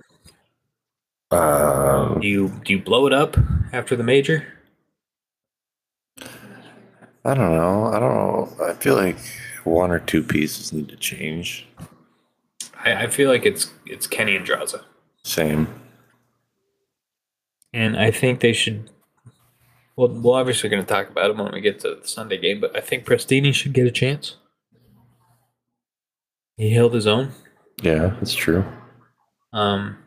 [1.30, 3.36] Um, do you do you blow it up
[3.72, 4.46] after the major?
[7.24, 7.86] I don't know.
[7.86, 8.64] I don't know.
[8.64, 9.18] I feel like
[9.68, 11.66] one or two pieces need to change.
[12.84, 14.82] I, I feel like it's it's Kenny and Drazah,
[15.22, 15.68] Same.
[17.72, 18.90] and I think they should.
[19.96, 22.60] Well, we're obviously going to talk about him when we get to the Sunday game,
[22.60, 24.36] but I think Prestinni should get a chance.
[26.56, 27.32] He held his own.
[27.82, 28.64] Yeah, that's true.
[29.52, 29.98] Um,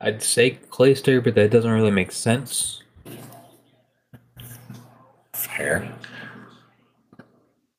[0.00, 2.82] I'd say Clayster, but that doesn't really make sense.
[5.32, 5.92] Fair.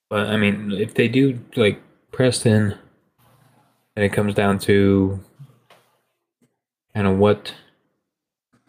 [0.09, 2.77] But I mean, if they do like Preston,
[3.95, 5.19] and it comes down to
[6.93, 7.53] kind of what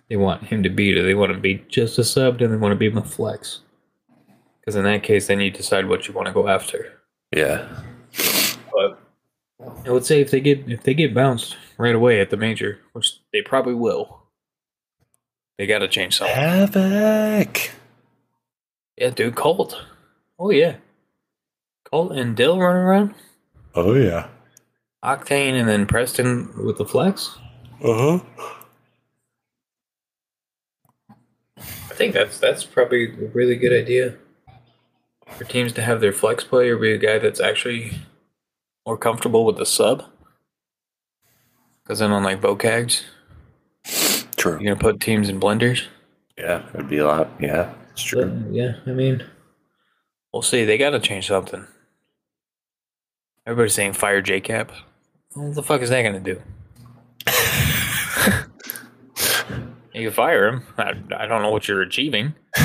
[0.08, 0.92] they want him to be.
[0.92, 2.38] Do they want to be just a sub?
[2.38, 3.60] Do they want to be a flex?
[4.60, 6.92] Because in that case, then you decide what you want to go after.
[7.34, 7.66] Yeah.
[8.72, 9.00] But
[9.86, 12.80] I would say if they get if they get bounced right away at the major,
[12.92, 14.20] which they probably will,
[15.58, 16.34] they got to change something.
[16.34, 17.70] Havoc.
[18.96, 19.80] Yeah, dude, Colt.
[20.38, 20.76] Oh yeah,
[21.90, 23.14] Colt and Dill running around.
[23.74, 24.28] Oh yeah.
[25.04, 27.36] Octane and then Preston with the flex.
[27.82, 28.20] Uh huh.
[31.58, 34.14] I think that's that's probably a really good idea
[35.36, 37.92] for teams to have their flex player be a guy that's actually
[38.86, 40.04] more comfortable with the sub.
[41.82, 43.02] Because then on like Bocage,
[44.36, 44.52] True.
[44.60, 45.86] you're gonna put teams in blenders.
[46.38, 47.30] Yeah, it'd be a lot.
[47.40, 48.44] Yeah, it's But, true.
[48.50, 49.24] yeah, I mean,
[50.32, 50.64] we'll see.
[50.64, 51.66] They got to change something.
[53.50, 54.70] Everybody's saying fire JCap.
[55.34, 56.40] What the fuck is that gonna do?
[59.92, 60.62] you can fire him.
[60.78, 62.32] I, I don't know what you're achieving.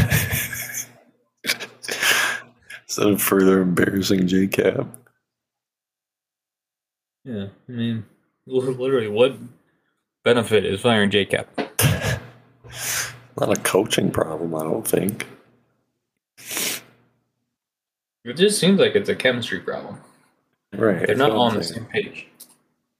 [2.84, 4.88] Instead of further embarrassing JCap.
[7.24, 8.06] Yeah, I mean,
[8.45, 9.36] literally, what
[10.24, 11.48] benefit is firing JCap?
[13.39, 15.28] Not a coaching problem, I don't think.
[18.24, 20.00] It just seems like it's a chemistry problem.
[20.77, 21.05] Right.
[21.07, 22.27] They're not all on the same page,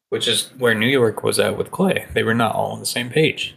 [0.10, 2.06] which is where New York was at with Clay.
[2.14, 3.56] They were not all on the same page.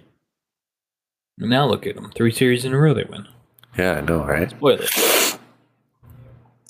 [1.38, 2.11] And now look at them.
[2.14, 3.26] Three series in a row they win.
[3.76, 4.50] Yeah, I know, right?
[4.50, 5.38] Spoilers.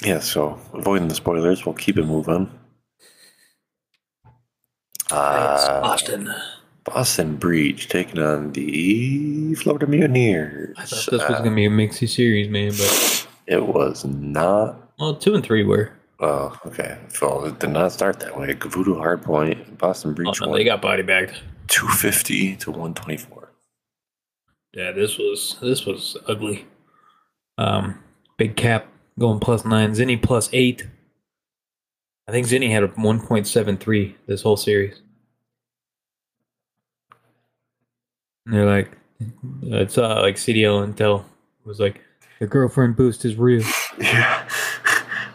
[0.04, 2.50] Yeah, so avoiding the spoilers, we'll keep it moving.
[5.11, 6.32] Uh, Boston.
[6.84, 10.74] Boston Breach taking on the Florida Mutineers.
[10.78, 14.04] I thought this was Uh, going to be a mixy series, man, but, it was
[14.04, 14.90] not.
[14.98, 15.92] well, two and three were.
[16.20, 16.98] Oh, okay.
[17.09, 18.52] So it did not start that way.
[18.54, 21.40] Voodoo Hardpoint, Boston Oh, no, they got body bagged.
[21.68, 23.52] 250 to 124.
[24.74, 26.66] Yeah, this was this was ugly.
[27.57, 28.02] Um,
[28.37, 28.87] big cap
[29.18, 29.92] going plus nine.
[29.92, 30.87] Zinni plus eight.
[32.28, 35.00] I think Zinni had a one point seven three this whole series.
[38.46, 38.96] And they're like,
[39.62, 41.24] it's uh, like CDL Intel
[41.64, 42.00] was like,
[42.40, 43.64] the girlfriend boost is real.
[44.00, 44.47] Yeah,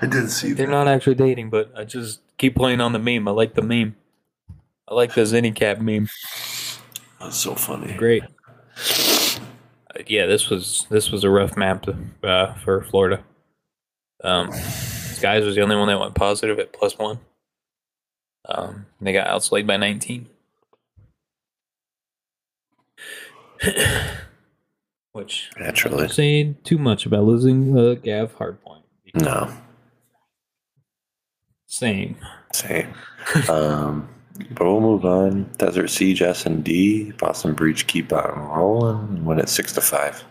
[0.03, 0.71] I did see They're that.
[0.71, 3.25] not actually dating, but I just keep playing on the meme.
[3.25, 3.95] I like the meme.
[4.85, 6.09] I like the Zinni cap meme.
[7.21, 7.93] That's so funny.
[7.93, 8.23] Great.
[8.23, 11.85] Uh, yeah, this was this was a rough map
[12.21, 13.23] uh, for Florida.
[14.25, 17.19] Um, Skyz was the only one that went positive at plus one.
[18.49, 20.27] Um, they got outslayed by nineteen.
[25.13, 26.03] Which Naturally.
[26.03, 28.81] I'm saying too much about losing uh, Gav Hardpoint.
[29.15, 29.49] No,
[31.73, 32.15] Same.
[32.53, 32.93] same.
[33.49, 34.07] um,
[34.51, 35.49] but we'll move on.
[35.57, 37.13] Desert Siege S and D.
[37.13, 39.25] Boston Breach keep on rolling.
[39.25, 40.23] Win it six to five.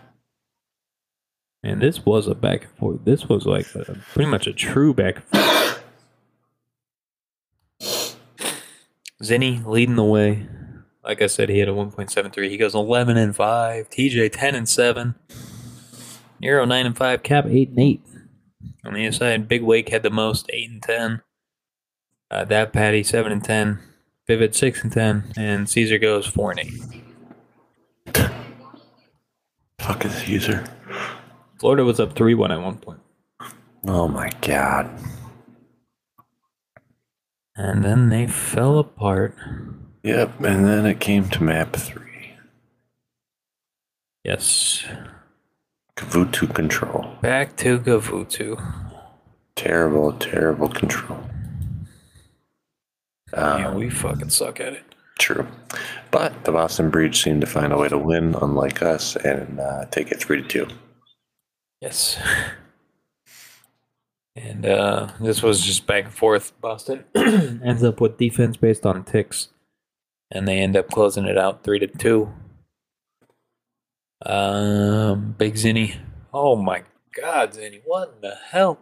[1.61, 2.99] Man, this was a back and forth.
[3.03, 5.83] This was like a, pretty much a true back and forth.
[9.21, 10.47] Zinni leading the way.
[11.03, 12.49] Like I said, he had a 1.73.
[12.49, 13.89] He goes 11 and 5.
[13.89, 15.15] TJ 10 and 7.
[16.39, 17.21] Nero 9 and 5.
[17.21, 18.01] Cap 8 and 8.
[18.85, 21.21] On the other side, Big Wake had the most 8 and 10.
[22.33, 23.77] Uh, that Patty 7 and 10.
[24.25, 25.33] Vivid 6 and 10.
[25.37, 26.59] And Caesar goes 4 and
[28.15, 28.31] 8.
[29.77, 30.63] Fuck is user.
[31.59, 33.01] Florida was up 3 1 at one point.
[33.85, 34.89] Oh my god.
[37.55, 39.35] And then they fell apart.
[40.01, 42.35] Yep, and then it came to map three.
[44.23, 44.85] Yes.
[45.95, 47.15] Gavutu control.
[47.21, 48.59] Back to Gavutu.
[49.55, 51.19] Terrible, terrible control.
[53.33, 54.83] Um, yeah, we fucking suck at it.
[55.19, 55.47] True.
[56.11, 59.85] But the Boston Breach seemed to find a way to win, unlike us, and uh,
[59.85, 60.67] take it 3 to 2.
[61.81, 62.17] Yes.
[64.35, 66.59] And uh, this was just back and forth.
[66.59, 69.49] Boston ends up with defense based on ticks,
[70.31, 72.33] and they end up closing it out three to two.
[74.25, 75.97] Um, Big Zinni.
[76.33, 76.83] Oh my
[77.15, 77.81] God, Zinni!
[77.85, 78.79] What in the hell?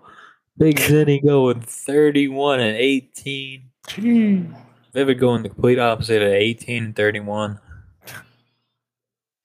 [0.58, 2.78] Big Zinni going thirty-one and
[3.88, 4.56] eighteen.
[4.94, 7.60] Vivid going the complete opposite at 18 and 31.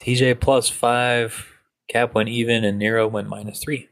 [0.00, 1.52] TJ plus five.
[1.88, 3.88] Cap went even and Nero went minus three.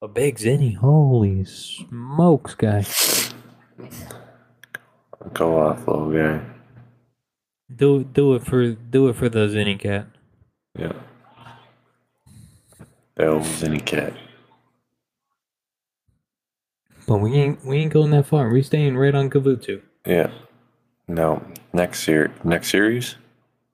[0.00, 0.76] A big Zinni.
[0.76, 2.84] Holy smokes, guy.
[5.32, 6.44] Go off, little guy.
[7.74, 10.06] Do do it for do it for the Zinni cat.
[10.78, 10.92] Yeah.
[13.16, 14.12] That was any cat.
[17.06, 18.48] But we ain't we ain't going that far.
[18.48, 20.30] We staying right on Gavutu Yeah.
[21.08, 21.42] No.
[21.72, 22.32] Next year.
[22.44, 23.16] Next series.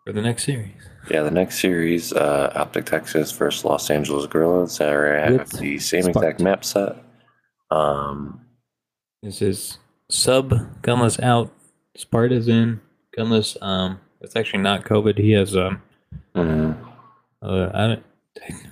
[0.04, 0.72] for the next series.
[1.10, 4.78] Yeah, the next series, uh, Optic Texas versus Los Angeles Guerrillas.
[4.80, 6.96] I have With the same exact map set.
[7.70, 8.42] Um,
[9.22, 9.78] This is
[10.10, 10.50] sub
[10.82, 11.50] gunless out.
[11.96, 12.80] Sparta's in
[13.16, 13.56] gunless.
[13.62, 15.18] Um, it's actually not COVID.
[15.18, 15.80] He has um.
[16.34, 16.76] mhm.
[17.42, 18.02] Uh, I don't,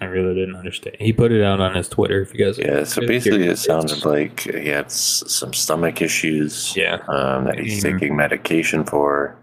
[0.00, 0.96] I really didn't understand.
[0.98, 2.20] He put it out on his Twitter.
[2.22, 2.84] If you guys, yeah.
[2.84, 6.74] So basically, you're- it sounded like he had s- some stomach issues.
[6.76, 7.92] yeah, Um, that he's Mhm.
[7.98, 9.36] taking medication for.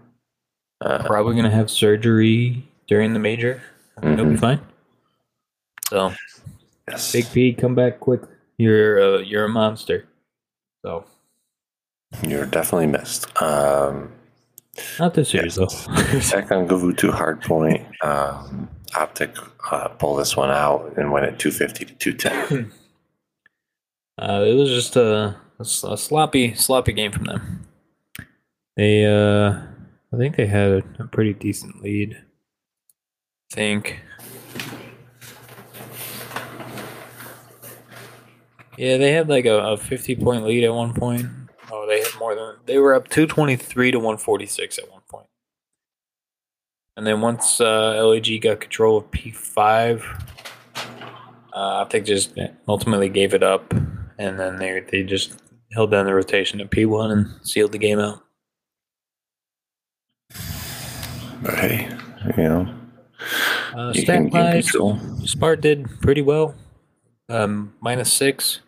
[0.80, 3.62] Uh, probably gonna have surgery during the major.
[4.02, 4.38] He'll be mhm.
[4.40, 4.60] fine.
[5.88, 6.12] So
[6.88, 7.12] Yes.
[7.12, 8.20] Big P, come back quick.
[8.58, 10.04] You're uh, you're a monster.
[10.84, 11.04] So
[12.22, 13.26] You're definitely missed.
[13.42, 14.12] Um,
[14.98, 15.66] not this series though.
[16.30, 19.36] Back on Gavutu Hardpoint, um, Optic
[19.70, 22.72] uh, pull this one out and went at 250 to 210.
[24.16, 27.66] Uh, it was just a sloppy, sloppy game from them.
[28.76, 29.60] They, uh,
[30.12, 32.22] I think they had a, a pretty decent lead.
[33.52, 34.00] I think.
[38.76, 41.26] Yeah, they had like a, a 50 point lead at one point.
[41.70, 42.56] Oh, they had more than.
[42.66, 45.00] They were up 223 to 146 at one.
[46.96, 50.02] And then once uh, LAG got control of P5,
[50.76, 52.38] uh, Optic just
[52.68, 53.72] ultimately gave it up,
[54.18, 55.34] and then they they just
[55.72, 58.20] held down the rotation at P1 and sealed the game out.
[61.42, 61.88] but hey,
[62.36, 62.74] you know,
[63.76, 64.70] Uh, you stat wise.
[64.70, 66.54] Spart did pretty well.
[67.28, 68.60] Um, minus six.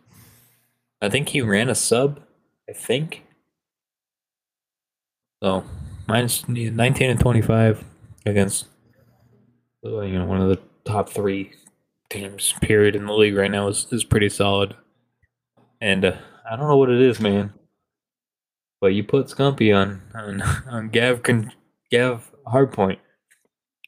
[1.01, 2.20] I think he ran a sub.
[2.68, 3.24] I think.
[5.43, 5.64] So
[6.09, 7.85] minus nineteen and twenty-five
[8.27, 8.66] against
[9.83, 11.53] you know one of the top three
[12.11, 14.77] teams period in the league right now is is pretty solid.
[15.81, 16.16] And uh,
[16.51, 17.53] I don't know what it is, man.
[18.81, 21.53] But you put Scumpy on on on Gav Con-
[21.91, 22.99] Gav Hardpoint.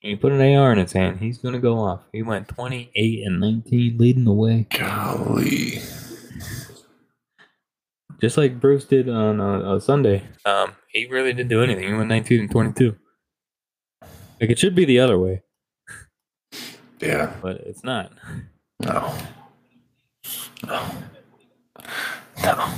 [0.03, 2.03] And you put an AR in his hand, he's gonna go off.
[2.12, 5.80] He went 28 and 19, leading the way, Golly.
[8.20, 10.22] just like Bruce did on uh, uh, Sunday.
[10.45, 11.89] Um, he really didn't do anything.
[11.89, 12.97] He went 19 and 22.
[14.41, 15.43] Like it should be the other way,
[17.01, 17.32] Yeah.
[17.43, 18.12] but it's not.
[18.80, 19.14] No.
[20.66, 20.91] No.
[22.43, 22.68] No.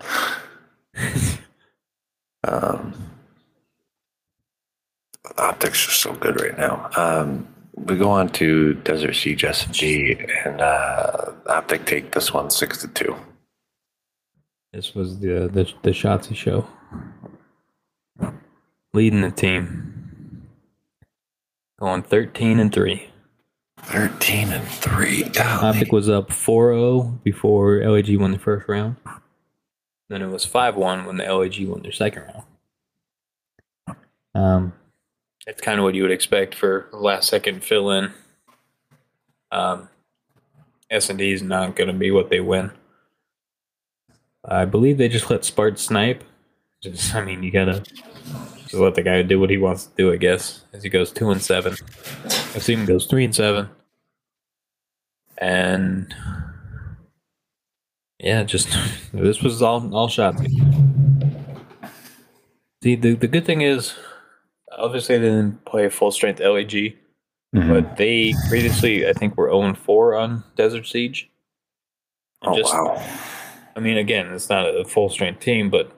[2.44, 2.94] um,
[5.38, 6.90] optics are so good right now.
[6.96, 12.78] Um, we go on to Desert Siege SG, and uh, Optic take this one six
[12.82, 13.14] to two.
[14.72, 16.66] This was the the the Shotzi show,
[18.92, 19.91] leading the team,
[21.82, 23.08] going 13 and three.
[23.78, 25.24] Thirteen and three.
[25.24, 25.66] Golly.
[25.66, 28.94] Optic was up 4-0 before LAG won the first round.
[30.08, 32.22] Then it was 5-1 when the LAG won their second
[33.88, 33.96] round.
[34.34, 34.72] Um,
[35.48, 38.12] it's kind of what you would expect for last second fill in.
[39.50, 39.88] Um,
[40.88, 42.70] S and D is not going to be what they win.
[44.44, 46.22] I believe they just let Spart snipe.
[46.80, 47.82] Just, I mean, you gotta
[48.72, 50.64] just let the guy do what he wants to do, I guess.
[50.72, 51.74] As he goes two and seven,
[52.24, 53.68] I've seen him goes three and seven,
[55.36, 56.12] and
[58.18, 58.68] yeah, just
[59.12, 60.40] this was all all shots.
[62.82, 63.94] See, the the good thing is,
[64.76, 66.96] obviously they didn't play full strength LAG,
[67.54, 67.68] Mhm.
[67.68, 71.28] but they previously I think were 0 4 on Desert Siege.
[72.42, 72.96] Oh just- wow.
[73.76, 75.90] I mean, again, it's not a full strength team, but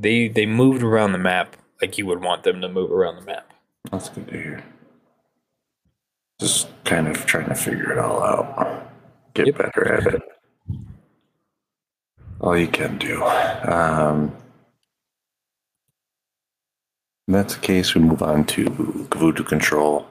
[0.00, 3.22] they they moved around the map like you would want them to move around the
[3.22, 3.52] map.
[3.90, 4.64] That's good to hear.
[6.40, 8.90] Just kind of trying to figure it all out.
[9.34, 9.56] Get Yep.
[9.58, 10.22] better at it.
[12.40, 13.22] All you can do.
[13.22, 14.34] Um,
[17.28, 17.94] that's the case.
[17.94, 18.64] We move on to
[19.14, 20.06] Voodoo Control.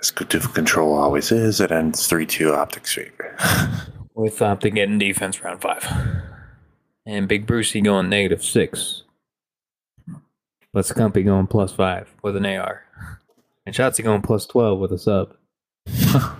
[0.00, 3.36] As Voodoo Control always is, it ends 3 2 Optics favor.
[4.14, 5.84] With Optic getting defense round five.
[7.04, 9.02] And Big Brucey going negative six.
[10.72, 12.84] But Scumpy going plus five with an AR.
[13.66, 15.36] And Shotzi going plus 12 with a sub.
[16.14, 16.34] uh,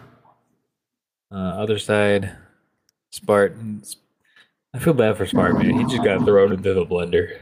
[1.30, 2.36] other side,
[3.10, 3.96] Spartans.
[4.74, 5.78] I feel bad for Spartan, man.
[5.78, 7.38] He just got thrown into the blender.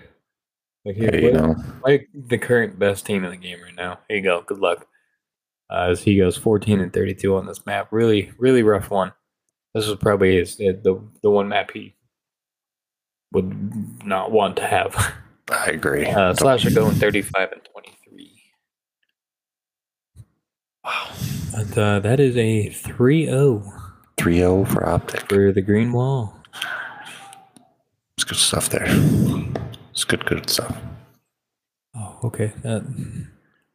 [0.84, 1.54] Like, he, Hey, you know,
[1.84, 4.00] like the current best team in the game right now.
[4.08, 4.42] Here you go.
[4.42, 4.86] Good luck.
[5.70, 7.88] Uh, as he goes 14 and 32 on this map.
[7.92, 9.12] Really, really rough one.
[9.74, 11.94] This was probably his, the the one map he
[13.32, 15.14] would not want to have.
[15.50, 16.06] I agree.
[16.06, 18.42] Uh, Slasher going 35 and 23.
[20.84, 21.10] Wow.
[21.54, 23.72] But uh, that is a 3 0
[24.16, 25.28] 3-0 for Optic.
[25.28, 26.36] For the green wall.
[28.16, 28.84] It's good stuff there.
[29.92, 30.76] It's good, good stuff.
[31.96, 32.52] Oh, okay.
[32.62, 32.82] That,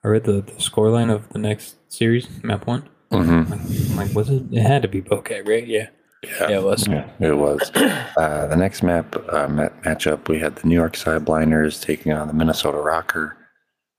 [0.04, 2.88] I read the, the scoreline of the next series, map one.
[3.12, 3.54] Mm-hmm.
[3.54, 4.44] I'm like, was it?
[4.52, 5.66] It had to be Bocage, right?
[5.66, 5.88] Yeah.
[6.28, 6.50] Yeah.
[6.50, 6.88] Yeah, it was.
[6.88, 7.72] Yeah, it was.
[8.18, 12.28] Uh, the next map uh, mat- matchup, we had the New York Subliners taking on
[12.28, 13.34] the Minnesota Rokkr.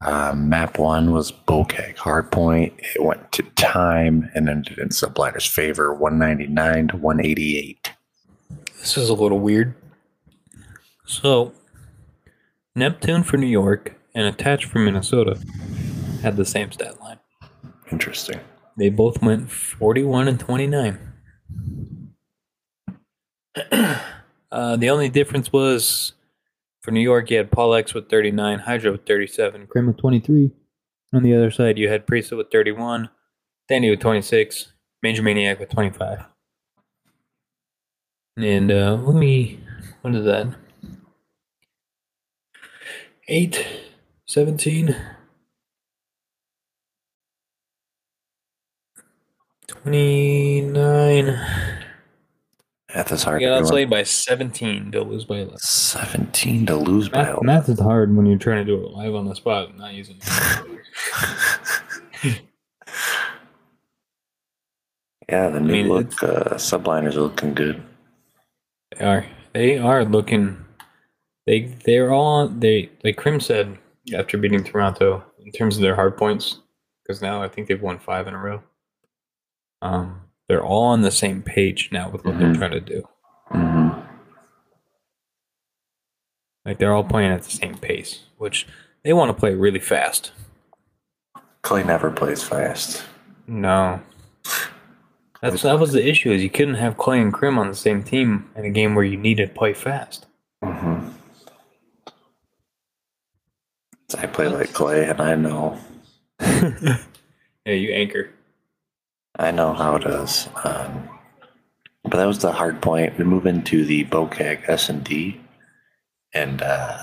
[0.03, 2.73] Uh, map one was Bocage Hardpoint.
[2.79, 7.93] It went to time and ended in Subliners' favor, 199 to 188.
[8.81, 9.75] This is a little weird.
[11.05, 11.53] So,
[12.75, 15.39] Neptune for New York and Attach for Minnesota
[16.23, 17.19] had the same stat line.
[17.93, 18.41] Interesting.
[18.79, 20.99] They both went 41 and 29.
[24.53, 26.13] Uh, the only difference was
[26.81, 30.53] for New York, you had Pollux with 39, Hydra with 37, Crim with 23.
[31.13, 33.11] On the other side, you had Priest with 31,
[33.69, 36.25] Danny with 26, Major Maniac with 25.
[38.37, 39.61] And uh, let me,
[40.03, 40.55] what is that?
[43.29, 43.67] 8,
[44.27, 44.95] 17,
[49.67, 51.76] 29.
[52.97, 53.43] Math is hard.
[53.43, 53.75] Yeah, that's everyone.
[53.75, 55.59] late by 17 to lose by 11.
[55.59, 59.15] 17 to lose by Math, math is hard when you're trying to do it live
[59.15, 60.19] on the spot, not using.
[65.29, 67.83] Yeah, the new mean, look uh, subliners are looking good.
[68.97, 69.27] They are.
[69.55, 70.65] They are looking.
[71.47, 73.17] They they're all they like.
[73.17, 73.77] Crim said
[74.17, 76.61] after beating Toronto in terms of their hard points,
[77.03, 78.63] because now I think they've won five in a row.
[79.83, 82.59] Um, they're all on the same page now with what they're Mhm.
[82.59, 83.09] trying to do.
[83.49, 83.89] hmm
[86.65, 88.67] Like they're all playing at the same pace, which
[89.05, 90.33] they want to play really fast.
[91.63, 93.05] Clay never plays fast.
[93.47, 94.01] No.
[95.43, 98.03] That's that was the issue is you couldn't have Clay and Crim on the same
[98.03, 100.27] team in a game where you needed to play fast.
[100.63, 101.11] hmm
[104.17, 105.79] I play like Clay, and I know
[106.41, 106.99] yeah,
[107.65, 108.31] you anchor.
[109.39, 110.49] I know how it is.
[110.65, 111.09] Um,
[112.05, 113.19] but that was the hard point.
[113.19, 114.89] We move into the Bocage S
[116.35, 116.99] and uh,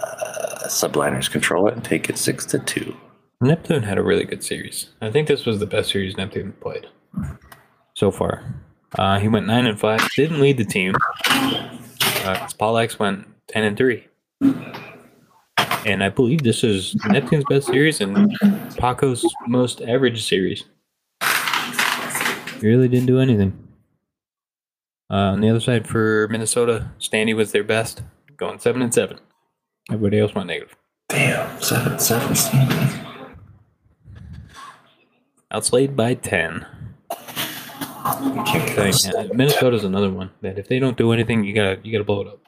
[0.67, 2.95] subliners control it and take it six to two.
[3.41, 4.89] Neptune had a really good series.
[5.01, 6.87] I think this was the best series Neptune played
[7.95, 8.43] so far.
[8.97, 10.07] Uh, he went nine and five.
[10.15, 10.93] Didn't lead the team.
[11.25, 12.47] Uh,
[12.99, 14.07] went ten and three.
[15.85, 18.31] And I believe this is Neptune's best series and
[18.77, 20.63] Paco's most average series.
[22.63, 23.67] He really didn't do anything.
[25.11, 28.03] Uh, on the other side for Minnesota, Standy was their best,
[28.37, 29.19] going seven and seven.
[29.91, 30.77] Everybody else went negative.
[31.09, 33.05] Damn, seven, seven, seven.
[35.51, 36.65] Outslayed by ten.
[38.23, 39.35] You can't thing.
[39.35, 42.27] Minnesota's another one that if they don't do anything, you gotta you gotta blow it
[42.27, 42.39] up.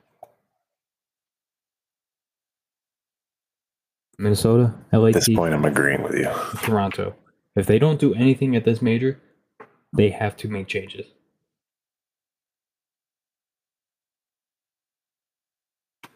[4.18, 4.98] Minnesota, LA.
[4.98, 6.32] At LAT, this point, I'm agreeing with you.
[6.64, 7.16] Toronto.
[7.58, 9.20] If they don't do anything at this major,
[9.94, 11.06] they have to make changes.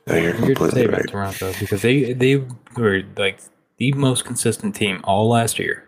[0.07, 1.07] No, you're Weird to say completely about.
[1.09, 2.43] Toronto because they they
[2.75, 3.39] were like
[3.77, 5.87] the most consistent team all last year.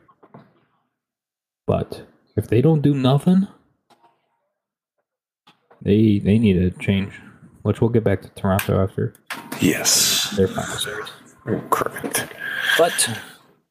[1.66, 2.06] But
[2.36, 3.48] if they don't do nothing,
[5.82, 7.14] they they need to change.
[7.64, 9.14] Which we'll get back to Toronto after
[9.60, 11.10] Yes, their final series.
[11.70, 12.26] correct.
[12.78, 13.10] But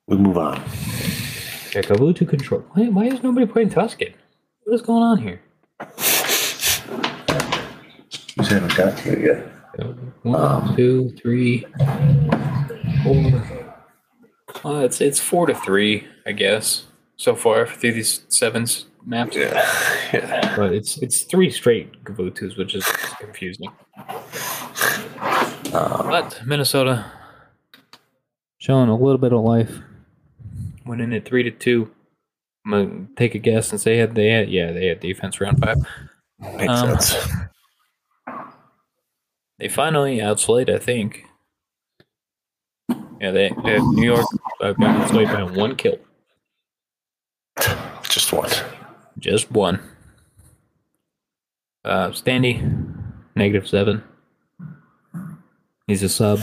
[0.07, 0.63] We move on.
[1.75, 2.65] Yeah, Gavutu control.
[2.73, 4.13] Why, why is nobody playing Tuscan?
[4.65, 5.41] What is going on here?
[8.37, 9.47] We haven't got to it yet.
[10.23, 11.65] One, two, three,
[13.05, 13.71] four.
[14.65, 19.37] Well, it's it's four to three, I guess, so far through these sevens maps.
[19.37, 19.53] Yeah,
[20.13, 20.57] yeah.
[20.57, 22.85] But it's it's three straight Gavutus, which is
[23.21, 23.71] confusing.
[25.73, 27.13] But Minnesota
[28.59, 29.79] showing a little bit of life.
[30.91, 31.89] Went in at three to two.
[32.67, 35.61] I'm gonna take a guess and say had they had yeah they had defense round
[35.65, 35.77] five.
[36.57, 37.27] Makes Um, sense.
[39.61, 41.27] They finally outslayed, I think.
[43.21, 44.27] Yeah, they, they New York
[44.61, 45.99] uh, got outslayed by one kill,
[48.09, 48.51] Just one.
[49.21, 49.79] just one.
[51.85, 52.63] Uh, Standy,
[53.37, 54.03] negative seven.
[55.87, 56.41] He's a sub.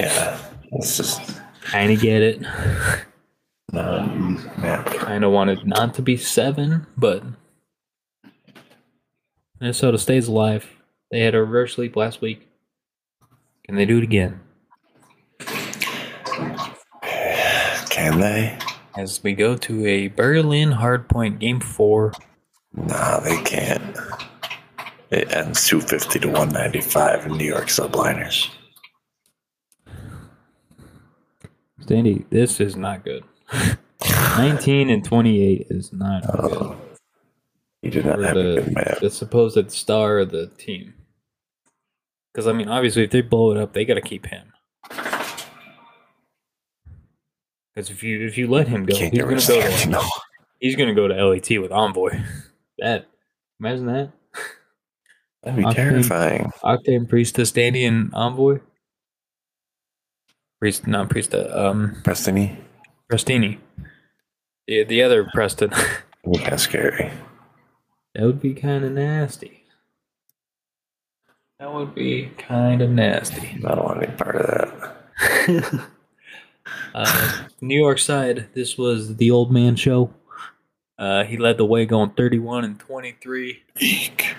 [0.00, 0.38] Yeah,
[0.72, 1.20] it's just
[1.64, 2.44] Kind of get it.
[3.72, 4.86] Um, easy map.
[4.86, 7.22] Kind of wanted not to be seven, but
[9.60, 10.70] Minnesota stays alive.
[11.10, 12.48] They had a reverse sweep last week.
[13.64, 14.40] Can they do it again?
[17.90, 18.58] Can they?
[18.96, 22.12] As we go to a Berlin hardpoint game four,
[22.76, 23.96] Nah, they can't.
[25.10, 28.50] It ends 250 to 195 in New York subliners.
[31.84, 33.24] Standy, this is not good.
[34.36, 36.58] 19 and 28 is not oh, good.
[36.58, 36.76] Oh,
[37.82, 38.98] he did not For have a good the, map.
[39.00, 40.94] the supposed star of the team.
[42.32, 44.52] Because, I mean, obviously, if they blow it up, they got to keep him.
[47.74, 49.40] Because if you if you let him go, Can't he's gonna go.
[49.40, 50.08] To, Santino.
[50.60, 52.10] he's gonna go to LAT with Envoy.
[52.78, 53.06] That
[53.60, 54.10] imagine that.
[55.44, 55.74] That'd be Octane.
[55.74, 56.50] terrifying.
[56.64, 58.58] Octane Priestess, Dandy, and Envoy.
[60.64, 61.54] Priest, not Priesta.
[61.54, 62.56] Um, Prestinni?
[63.12, 63.58] Prestinni.
[64.66, 65.70] The the other Preston.
[66.26, 67.12] Yeah, scary.
[68.14, 69.64] that would be kind of nasty.
[71.60, 73.62] That would be kind of nasty.
[73.62, 75.88] I don't want any part of that.
[76.94, 80.14] uh, New York side, this was the old man show.
[80.98, 83.62] Uh, he led the way going 31 and 23.
[83.80, 84.34] Eek.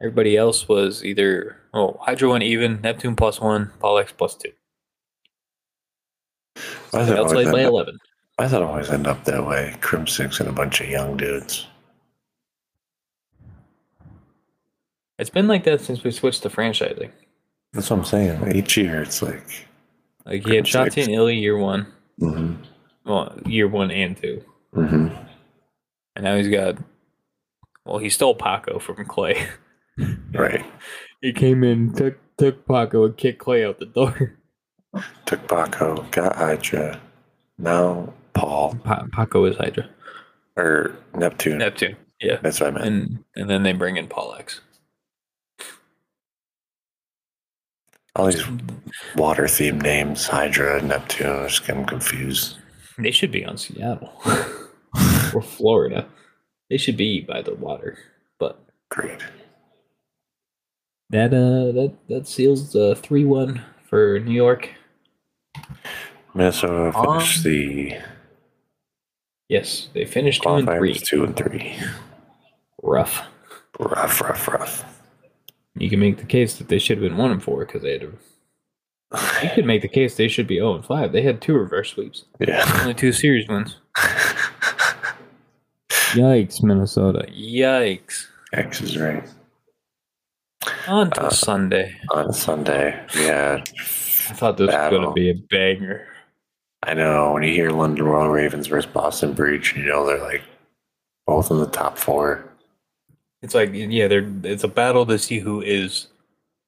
[0.00, 4.52] Everybody else was either, oh, Hydra went even, Neptune plus one, Pollux plus two.
[6.94, 7.98] Why thought it always Outside by end up, 11.
[8.36, 9.74] why does it always end up that way?
[9.80, 11.66] Crimsix and a bunch of young dudes.
[15.18, 17.10] It's been like that since we switched to franchising.
[17.72, 18.56] That's what I'm saying.
[18.56, 19.66] Each year, it's like,
[20.24, 21.86] Like he had Crim Shotzi and Illy year one,
[22.20, 22.62] mm-hmm,
[23.04, 24.44] well, year one and two.
[24.74, 25.14] mm-hmm.
[26.16, 26.76] And now he's got,
[27.84, 29.48] well, he stole Paco from Clay.
[30.32, 30.64] right.
[31.20, 34.38] He came in, took took Paco and kicked Clay out the door.
[35.26, 37.00] Took Paco, got Hydra,
[37.58, 39.88] now Paul Pa- Paco is Hydra.
[40.56, 41.58] or Neptune.
[41.58, 41.96] Neptune.
[42.20, 42.38] Yeah.
[42.42, 42.86] That's what I meant.
[42.86, 44.60] And and then they bring in Pollux.
[48.16, 48.44] All these
[49.16, 52.58] water themed names, Hydra, Neptune, I just get them confused.
[52.96, 54.12] They should be on Seattle
[55.34, 56.06] or Florida.
[56.70, 57.98] They should be by the water.
[58.38, 59.20] But Great.
[61.10, 64.70] that uh that that seals the three one for New York.
[66.34, 67.96] Minnesota finished Um, the
[69.48, 70.94] Yes, they finished two and three.
[70.94, 71.76] two and three.
[72.82, 73.22] Rough.
[73.78, 74.84] Rough, rough, rough.
[75.76, 77.92] You can make the case that they should have been one and four because they
[77.98, 78.02] had.
[79.12, 81.12] A, you could make the case they should be zero and five.
[81.12, 82.64] They had two reverse sweeps, Yeah.
[82.80, 83.76] only two series wins.
[86.14, 87.26] Yikes, Minnesota!
[87.30, 88.26] Yikes.
[88.52, 89.24] X is right.
[90.86, 91.96] On to Uh, Sunday.
[92.12, 93.62] On Sunday, yeah.
[94.30, 96.06] I thought this was going to be a banger.
[96.82, 100.42] I know when you hear London Royal Ravens versus Boston Breach, you know they're like
[101.26, 102.44] both in the top four.
[103.42, 106.08] It's like yeah, they're it's a battle to see who is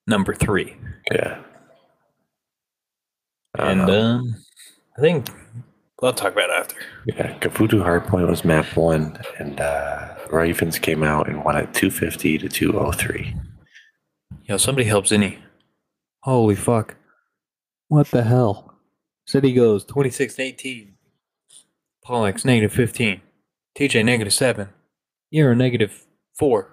[0.06, 0.76] number three,
[1.12, 1.38] Yeah.
[3.58, 4.36] and Uh, um,
[4.96, 5.26] I think
[6.00, 6.76] we'll talk about it after.
[7.06, 12.38] yeah, Gavutu Hardpoint was map one, and uh, Ravens came out and won at 250
[12.38, 13.34] to 203.
[14.44, 15.38] Yo, somebody helps Zinni.
[16.22, 16.94] Holy fuck!
[17.88, 18.74] What the hell?
[19.26, 20.94] City goes twenty six eighteen.
[22.04, 23.20] Pollux negative fifteen.
[23.76, 24.68] TJ negative seven.
[25.30, 26.70] You're a negative four.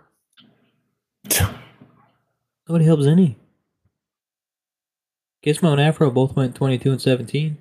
[2.68, 3.38] Nobody helps any.
[5.46, 7.58] Gizmo and Afro both went 22 and 17.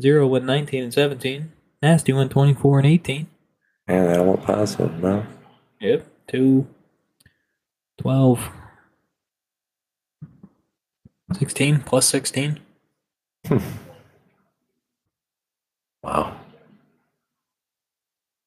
[0.00, 1.52] Zero went 19 and 17.
[1.82, 3.26] Nasty went 24 and 18.
[3.88, 5.26] And that won't pass positive, no.
[5.80, 6.06] Yep.
[6.28, 6.66] 2,
[7.98, 8.50] 12,
[11.38, 12.60] 16 plus 16.
[16.02, 16.36] Wow.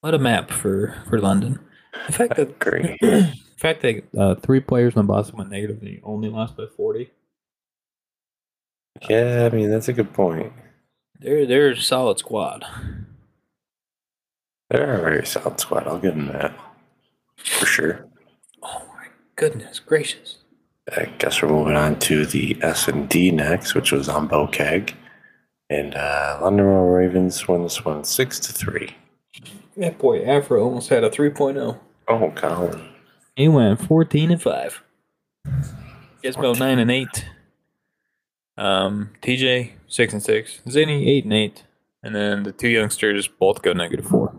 [0.02, 1.60] What a map for, for London.
[2.08, 6.02] The fact that the fact that uh, three players on Boston went negative and they
[6.04, 7.10] only lost by 40.
[9.10, 10.52] Yeah, I mean that's a good point.
[11.20, 12.66] They're they're a solid squad.
[14.70, 15.88] They're a very solid squad.
[15.88, 16.58] I'll give them that
[17.38, 18.06] for sure.
[18.62, 20.40] Oh my goodness gracious.
[20.92, 24.94] I guess we're moving on to the S and D next, which was on Bocage,
[25.70, 28.96] and uh, London Royal Ravens won this one six to three.
[29.78, 31.80] That boy Afro almost had a 3.0.
[32.08, 32.90] Oh, Colin.
[33.36, 34.84] He went 14 and 5.
[36.24, 37.26] Gizmo 9 and 8.
[38.56, 40.62] Um, TJ 6 and 6.
[40.68, 41.64] Zinni 8 and 8.
[42.04, 44.36] And then the two youngsters both go negative 4.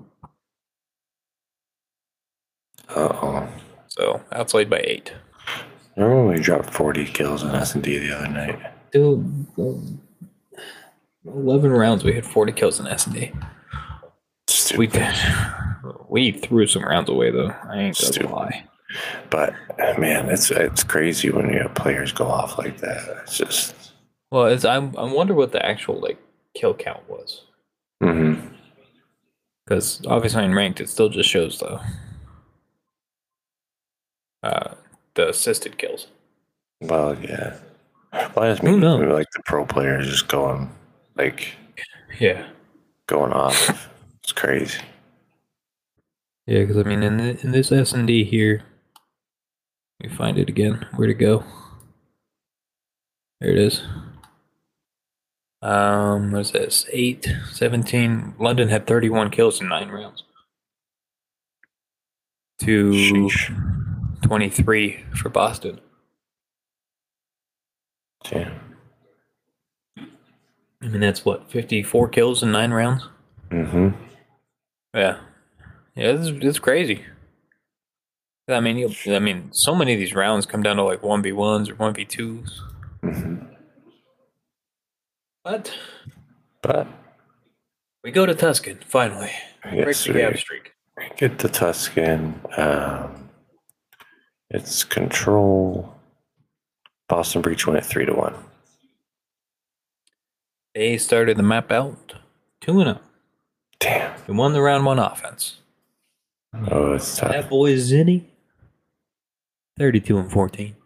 [2.90, 3.49] Uh oh.
[3.88, 5.12] So outside by 8.
[5.97, 8.59] Remember when we dropped forty kills in S and D the other night?
[8.92, 10.01] Dude, um,
[11.26, 13.32] 11 rounds we had 40 kills in S&D.
[14.47, 14.78] Stupid.
[14.78, 15.14] We did.
[16.09, 17.49] We threw some rounds away though.
[17.49, 18.30] I ain't gonna Stupid.
[18.30, 18.64] lie.
[19.30, 19.55] But
[19.99, 23.03] man, it's it's crazy when you have players go off like that.
[23.22, 23.74] It's just.
[24.30, 26.18] Well, it's, I, I wonder what the actual like
[26.55, 27.42] kill count was.
[28.03, 28.47] Mm-hmm.
[29.64, 31.80] Because obviously in ranked, it still just shows though.
[34.42, 34.74] uh,
[35.15, 36.09] the assisted kills.
[36.81, 37.57] Well, yeah.
[38.12, 40.71] Well, I just mean like the pro players just going
[41.17, 41.55] like
[42.19, 42.47] Yeah.
[43.07, 43.89] going off.
[44.23, 44.81] it's crazy.
[46.47, 48.62] Yeah, because I mean, in the, in this S and D here,
[50.03, 50.87] me find it again.
[50.97, 51.45] Where to go?
[53.41, 53.83] There it is.
[55.62, 56.87] Um, what is this?
[56.93, 58.35] 8, 17.
[58.39, 60.23] London had 31 kills in nine rounds.
[62.61, 63.93] To Sheesh.
[64.25, 65.81] 23 for Boston.
[68.33, 68.51] Yeah.
[69.99, 73.07] I mean, that's what, 54 kills in nine rounds?
[73.51, 73.89] Mm-hmm.
[74.95, 75.18] Yeah.
[75.95, 77.05] Yeah, it's, it's crazy.
[78.49, 81.75] I mean, I mean, so many of these rounds come down to like 1v1s or
[81.77, 82.51] 1v2s.
[83.03, 83.47] Mm-hmm.
[85.45, 85.70] But
[86.62, 86.87] But
[88.03, 89.31] we go to Tuscan, finally.
[89.62, 90.72] Break yes, the we gap streak.
[91.18, 92.41] get the Tuscan.
[92.57, 93.24] Um,
[94.55, 95.93] it's control.
[97.09, 98.35] Boston Breach went at three to one.
[100.75, 102.15] They started the map out
[102.61, 103.01] 2 0.
[103.81, 104.21] Damn.
[104.27, 105.59] They won the round one offense.
[106.71, 107.33] Oh, it's tough.
[107.33, 108.25] That boy Zinni,
[109.77, 110.77] 32 and 14.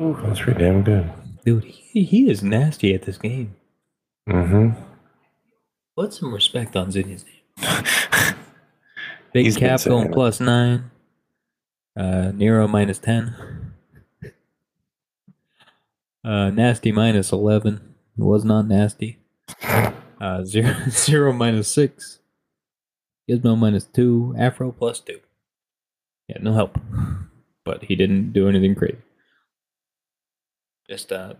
[0.00, 1.10] Ooh, that's pretty damn good.
[1.44, 3.54] Dude, he, he is nasty at this game.
[4.28, 4.80] Mm-hmm.
[5.96, 7.84] Put some respect on Zinni's name.
[9.32, 10.90] Big He's Cap going plus 9.
[11.96, 13.72] Uh, Nero minus 10.
[16.24, 17.80] Uh, nasty minus 11.
[18.18, 19.18] It was not nasty.
[20.20, 22.18] Uh, zero, zero minus 6.
[23.30, 24.34] Gizmo minus 2.
[24.38, 25.20] Afro plus 2.
[26.28, 26.78] Yeah, no help.
[27.64, 28.98] But he didn't do anything crazy.
[30.88, 31.34] Just, uh,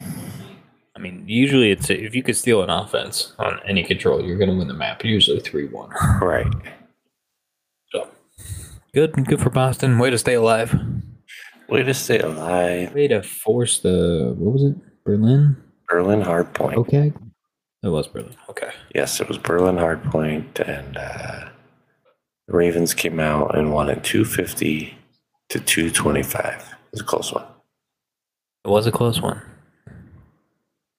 [0.00, 4.50] I mean, usually it's if you could steal an offense on any control, you're going
[4.50, 5.04] to win the map.
[5.04, 5.90] Usually 3 1.
[6.20, 6.46] Right.
[8.92, 9.12] Good.
[9.26, 9.98] Good for Boston.
[9.98, 10.74] Way to stay alive.
[11.68, 12.92] Way to stay alive.
[12.92, 14.74] Way to force the, what was it?
[15.04, 15.56] Berlin?
[15.88, 16.74] Berlin Hardpoint.
[16.74, 17.12] Okay.
[17.82, 18.34] It was Berlin.
[18.48, 18.70] Okay.
[18.94, 21.48] Yes, it was Berlin Hardpoint, and uh,
[22.46, 24.98] the Ravens came out and won at 250
[25.50, 26.44] to 225.
[26.44, 27.44] It was a close one.
[28.64, 29.40] It was a close one.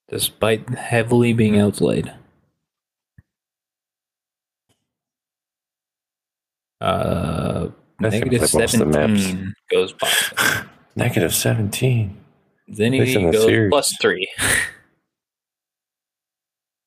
[0.10, 2.12] Despite heavily being outplayed.
[6.82, 7.70] Uh,
[8.10, 9.24] negative like most of the maps.
[9.24, 10.70] 17 goes Boston.
[10.96, 12.18] Negative 17.
[12.68, 13.70] Then he goes series.
[13.70, 14.30] plus three.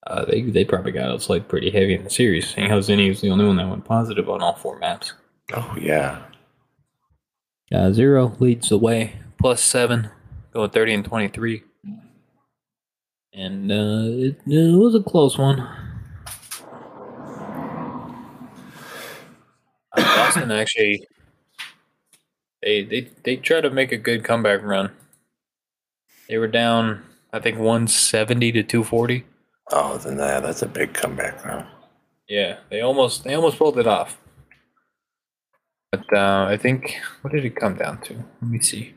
[0.07, 3.23] Uh, they they probably got outplayed pretty heavy in the series, seeing how Zinni was
[3.23, 5.15] the only one that went positive on all four maps.
[5.55, 6.23] Oh, yeah.
[7.73, 10.11] Uh, zero leads the way, plus seven,
[10.53, 11.62] going 30 and 23.
[13.33, 15.67] And uh, it, it was a close one.
[19.97, 21.07] Uh, Boston actually,
[22.62, 24.90] they, they, they tried to make a good comeback run.
[26.28, 29.24] They were down, I think, 170 to 240.
[29.70, 31.66] Oh, then that, that's a big comeback run.
[32.28, 34.18] Yeah, they almost they almost pulled it off.
[35.92, 38.14] But uh, I think what did it come down to?
[38.40, 38.95] Let me see.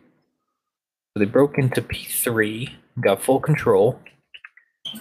[1.14, 4.00] So they broke into P three, got full control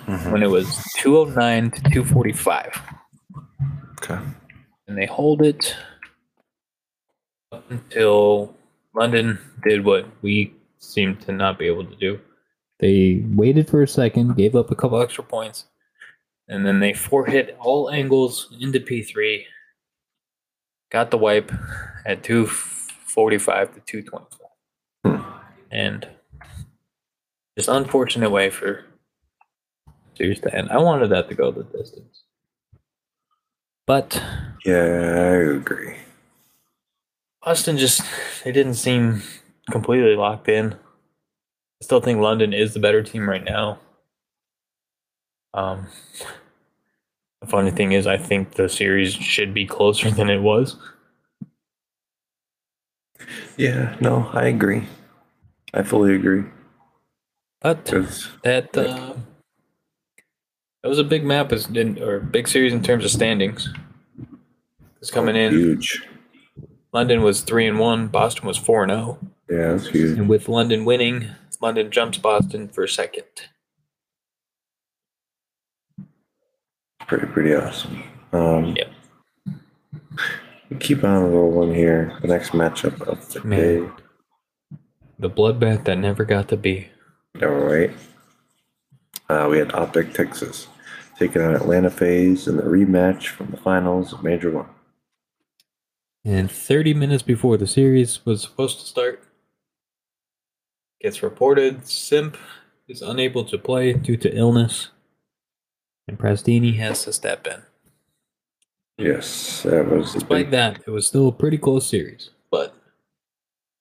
[0.06, 0.32] Mhm.
[0.32, 2.72] when it was two oh nine to two forty five,
[4.02, 4.18] Okay.
[4.88, 5.74] And they hold it
[7.52, 8.54] up until
[8.94, 12.20] London did what we seemed to not be able to do.
[12.78, 15.64] They waited for a second, gave up a couple extra points,
[16.48, 19.44] and then they four hit all angles into P3.
[20.90, 21.52] Got the wipe
[22.04, 24.48] at 245 to 225.
[25.04, 25.30] Hmm.
[25.70, 26.08] And
[27.56, 28.84] just unfortunate way for
[30.14, 30.70] series to end.
[30.70, 32.24] I wanted that to go the distance.
[33.86, 34.22] But
[34.64, 35.96] Yeah, I agree.
[37.42, 38.02] Austin just
[38.44, 39.22] they didn't seem
[39.70, 40.72] completely locked in.
[40.72, 43.78] I still think London is the better team right now.
[45.54, 45.86] Um,
[47.40, 50.76] the funny thing is, I think the series should be closer than it was.
[53.56, 54.86] Yeah, no, I agree.
[55.72, 56.44] I fully agree.
[57.60, 57.84] But
[58.42, 59.14] that uh,
[60.86, 63.68] that was a big map, as in, or big series in terms of standings.
[65.00, 65.52] It's coming in.
[65.52, 66.00] Huge.
[66.92, 68.06] London was three and one.
[68.06, 69.18] Boston was four and zero.
[69.50, 70.16] Yeah, that's huge.
[70.16, 71.26] And with London winning,
[71.60, 73.24] London jumps Boston for second.
[77.08, 78.04] Pretty, pretty awesome.
[78.32, 78.92] Um, Yep.
[80.70, 82.16] we Keep on rolling here.
[82.22, 83.58] The next matchup of the Man.
[83.58, 83.90] day.
[85.18, 86.86] The bloodbath that never got to be.
[87.42, 87.90] All right.
[89.28, 90.68] Uh, we had Optic Texas
[91.18, 94.68] taking on Atlanta FaZe in the rematch from the finals of Major One.
[96.24, 99.22] And 30 minutes before the series was supposed to start,
[101.00, 102.36] gets reported Simp
[102.88, 104.88] is unable to play due to illness,
[106.08, 107.62] and Prestinni has to step in.
[108.98, 112.30] Yes, that was Despite big, that, it was still a pretty close series.
[112.50, 112.74] But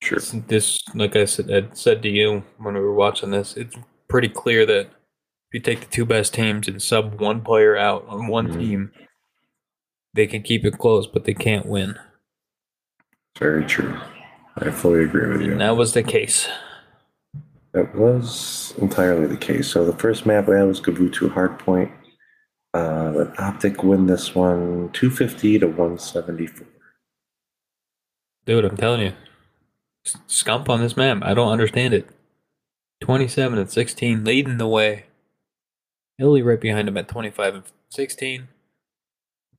[0.02, 0.20] sure.
[0.20, 3.76] this, like I said, I said to you when we were watching this, it's
[4.08, 4.90] pretty clear that
[5.56, 8.60] you take the two best teams and sub one player out on one Mhm.
[8.60, 8.92] team,
[10.14, 11.98] they can keep it close, but they can't win.
[13.40, 13.98] Very true.
[14.58, 15.54] I fully agree with you.
[15.54, 16.48] And that was the case.
[17.74, 19.68] That was entirely the case.
[19.68, 21.92] So the first map we had was Gavutu Hardpoint.
[22.74, 26.68] Uh, but Optic win this one 250 to 174.
[28.46, 29.14] Dude, I'm telling you,
[30.28, 31.20] Scump on this map.
[31.24, 32.08] I don't understand it.
[33.02, 35.06] 27 and 16, leading the way.
[36.20, 38.48] Illy right behind him at 25 and 16.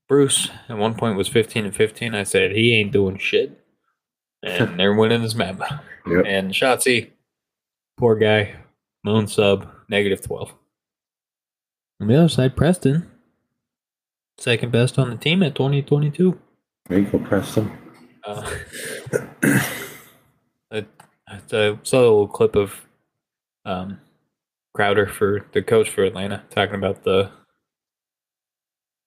[0.08, 2.14] Bruce at one point was 15 and 15.
[2.14, 3.64] I said he ain't doing shit,
[4.42, 5.60] and they're winning this map.
[6.06, 6.24] Yep.
[6.26, 7.10] And Shotzi,
[7.96, 8.54] poor guy,
[9.04, 10.54] moon sub negative 12.
[12.00, 13.10] On the other side, Preston,
[14.38, 16.38] second best on the team at 2022.
[16.88, 17.72] There you go, Preston.
[18.24, 18.48] Uh,
[20.70, 20.86] I,
[21.26, 22.86] I saw a little clip of
[23.64, 23.98] um,
[24.76, 27.30] Crowder for the coach for Atlanta talking about the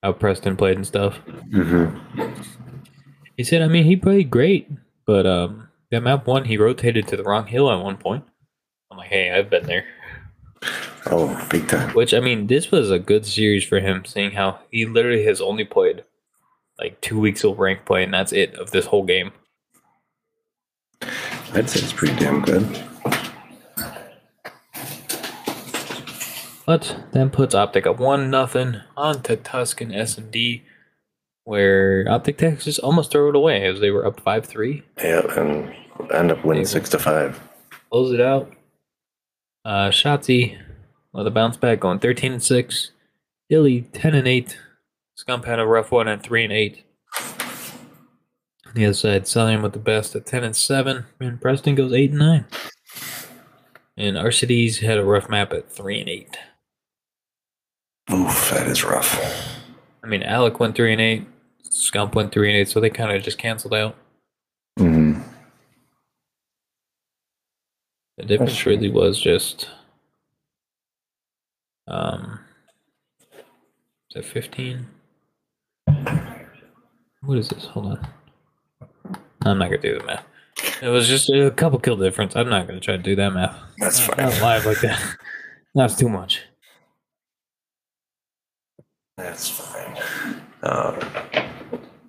[0.02, 1.20] how Preston played and stuff.
[1.28, 2.32] Mm-hmm.
[3.38, 4.68] He said, I mean, he played great,
[5.06, 8.24] but um, that map one, he rotated to the wrong hill at one point.
[8.92, 9.86] I'm like, hey, I've been there.
[11.06, 11.94] Oh, big time.
[11.94, 15.40] Which I mean, this was a good series for him, seeing how he literally has
[15.40, 16.04] only played
[16.80, 19.32] like two weeks of rank play, and that's it of this whole game.
[21.54, 22.89] I'd say it's pretty damn good.
[26.70, 30.62] But then puts Optic up one nothing onto Tuscan S and D,
[31.44, 34.84] where Optic Texas almost throw it away as they were up five three.
[35.00, 35.74] Yeah, and
[36.14, 37.40] end up winning 6 to 5.
[37.90, 38.54] Close it out.
[39.66, 40.60] Uh, Shotzi
[41.12, 42.92] with a bounce back going thirteen and six.
[43.50, 44.60] Illy ten and eight.
[45.18, 46.84] Scump had a rough one at three and eight.
[48.68, 51.94] On the other side, Cellium with the best at ten and seven, and Preston goes
[51.94, 52.46] eight and nine.
[53.98, 56.38] And RCD's had a rough map at three and eight.
[58.12, 59.20] Oof, that is rough.
[60.04, 61.28] I mean, Alec went three and eight,
[61.70, 63.96] Scump went three and eight, so they kind of just canceled out.
[64.80, 65.22] Mm-hmm.
[68.18, 69.70] The difference really was just,
[71.88, 72.40] um,
[73.32, 74.88] is that fifteen?
[77.22, 77.66] What is this?
[77.66, 78.08] Hold on.
[79.46, 80.26] I'm not gonna do the math.
[80.82, 82.36] It was just a couple kill difference.
[82.36, 83.56] I'm not gonna try to do that math.
[83.78, 84.18] That's fine.
[84.18, 85.18] Not live like that.
[85.76, 86.42] That's too much.
[89.20, 89.98] That's fine.
[90.64, 91.00] Um,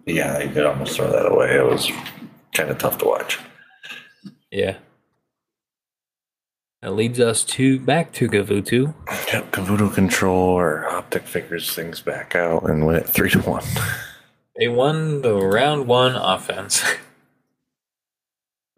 [0.06, 1.56] yeah, I could almost throw that away.
[1.56, 1.90] It was
[2.54, 3.38] kind of tough to watch.
[4.50, 4.76] Yeah.
[6.82, 8.94] That leads us to back to Gavutu.
[9.32, 13.64] Yep, Gavutu control or optic figures things back out and win it three to one.
[14.56, 16.82] They won the round one offense.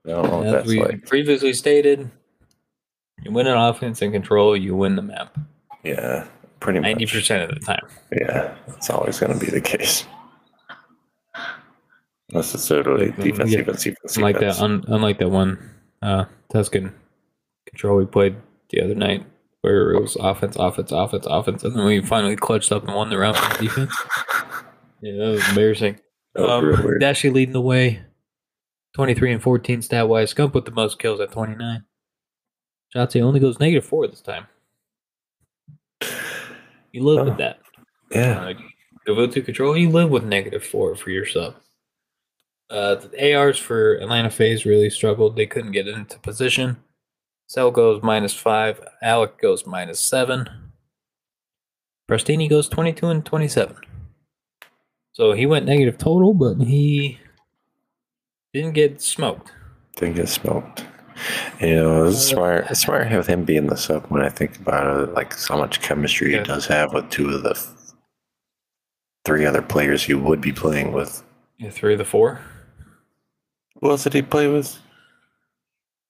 [0.04, 1.06] What As that's we like.
[1.06, 2.10] previously stated,
[3.22, 5.38] you win an offense and control, you win the map.
[5.84, 6.26] Yeah,
[6.62, 6.86] pretty much.
[6.88, 7.86] Ninety percent of the time.
[8.12, 10.06] Yeah, it's always going to be the case.
[12.30, 15.58] Unless it's totally Like, defense, yeah, defense, defense, Unlike that, un, unlike that one
[16.00, 16.94] uh, Tuscan
[17.66, 18.36] control we played
[18.70, 19.26] the other night,
[19.60, 23.10] where it was offense, offense, offense, offense, and then we finally clutched up and won
[23.10, 23.94] the round on defense.
[25.04, 25.98] Yeah, that was embarrassing.
[26.36, 26.98] That was Um.
[27.00, 28.02] Dashy leading the way,
[28.94, 30.32] twenty three and fourteen stat wise.
[30.32, 31.82] Scump with the most kills at twenty nine.
[32.94, 34.46] Shotzi only goes negative four this time.
[36.92, 37.24] You live Oh.
[37.24, 37.58] with that.
[38.10, 38.58] yeah, Like,
[39.06, 41.56] Gavutu control, you live with negative four for your sub.
[42.70, 45.34] Uh, the ARs for Atlanta FaZe really struggled.
[45.36, 46.76] They couldn't get into position.
[47.48, 48.80] Cell goes minus five.
[49.02, 50.48] Alec goes minus seven.
[52.08, 53.76] Prestinni goes 22 and 27.
[55.12, 57.18] So he went negative total, but he
[58.54, 59.52] didn't get smoked.
[59.96, 60.86] didn't get smoked.
[61.60, 62.66] You know, it's smart.
[62.70, 65.12] It's smart with him being the sub when I think about it.
[65.14, 66.38] Like how much chemistry Yeah.
[66.38, 67.92] he does have with two of the f-
[69.24, 71.22] three other players he would be playing with.
[71.58, 72.40] Yeah, three of the four.
[73.80, 74.78] Who else did he play with?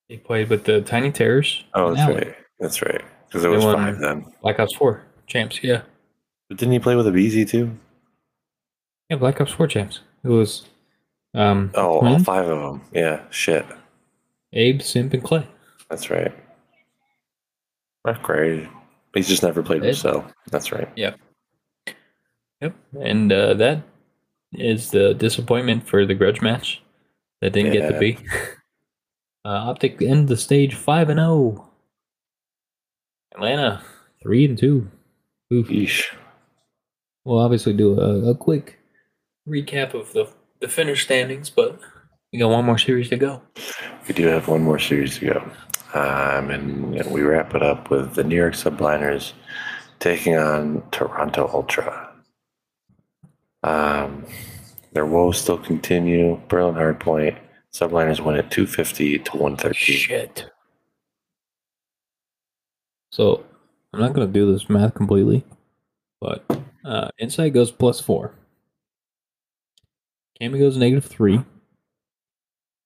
[0.09, 1.65] He played with the Tiny Terrors.
[1.75, 2.35] Oh, that's right.
[2.61, 3.03] That's right.
[3.27, 4.27] Because it was five then.
[4.43, 5.83] Black Ops 4 champs, yeah.
[6.49, 7.79] But didn't he play with a BZ too?
[9.09, 10.01] Yeah, Black Ops 4 champs.
[10.23, 10.67] It was
[11.35, 12.83] um, Oh, all five of them.
[12.93, 13.65] Yeah, shit.
[14.53, 15.47] Abe, Simp, and Clay.
[15.89, 16.33] That's right.
[18.05, 18.69] Not great.
[19.15, 20.31] He's just never played Cell.
[20.51, 20.89] That's right.
[20.97, 21.19] Yep.
[22.61, 22.75] Yep.
[23.01, 23.83] And uh, that
[24.53, 26.83] is the disappointment for the grudge match
[27.41, 28.19] that didn't get to be.
[29.45, 31.69] Uh, Optic end the stage five and zero.
[33.35, 33.83] Atlanta
[34.23, 34.89] three and two.
[35.53, 35.67] Oof.
[35.67, 36.15] Yeesh.
[37.25, 38.79] We'll obviously do a, a quick
[39.49, 40.29] recap of the
[40.61, 41.81] the finish standings, but
[42.33, 43.43] we got one more series to go.
[44.09, 45.51] We do have one more series to go.
[45.95, 49.33] Um, and, we wrap it up with the New York Subliners
[50.01, 52.11] taking on Toronto Ultra.
[53.63, 54.25] Um,
[54.93, 56.41] their woes still continue.
[56.49, 57.39] Berlin Hardpoint.
[57.75, 59.97] Subliners win at 250 to 113.
[59.97, 60.51] Shit.
[63.11, 63.45] So
[63.93, 65.45] I'm not gonna do this math completely,
[66.21, 66.45] but
[66.85, 68.35] uh, Insight goes plus four.
[70.41, 71.43] Cammy goes negative three.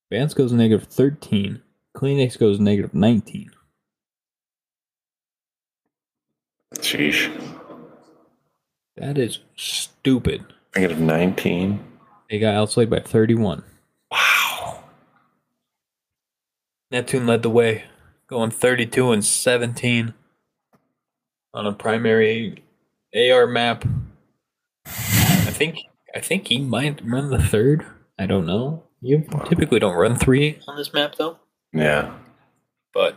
[0.09, 1.61] Bance goes negative thirteen.
[1.95, 3.51] CleanX goes negative nineteen.
[6.75, 7.29] Sheesh.
[8.95, 10.45] That is stupid.
[10.75, 11.83] Negative 19.
[12.29, 13.63] They got outslayed by thirty-one.
[14.11, 14.83] Wow.
[16.91, 17.83] Neptune led the way,
[18.27, 20.13] going 32 and 17
[21.53, 22.63] on a primary
[23.15, 23.85] AR map.
[24.85, 25.77] I think
[26.15, 27.85] I think he might run the third.
[28.17, 28.83] I don't know.
[29.01, 31.37] You typically don't run three on this map though.
[31.73, 32.13] Yeah.
[32.93, 33.15] But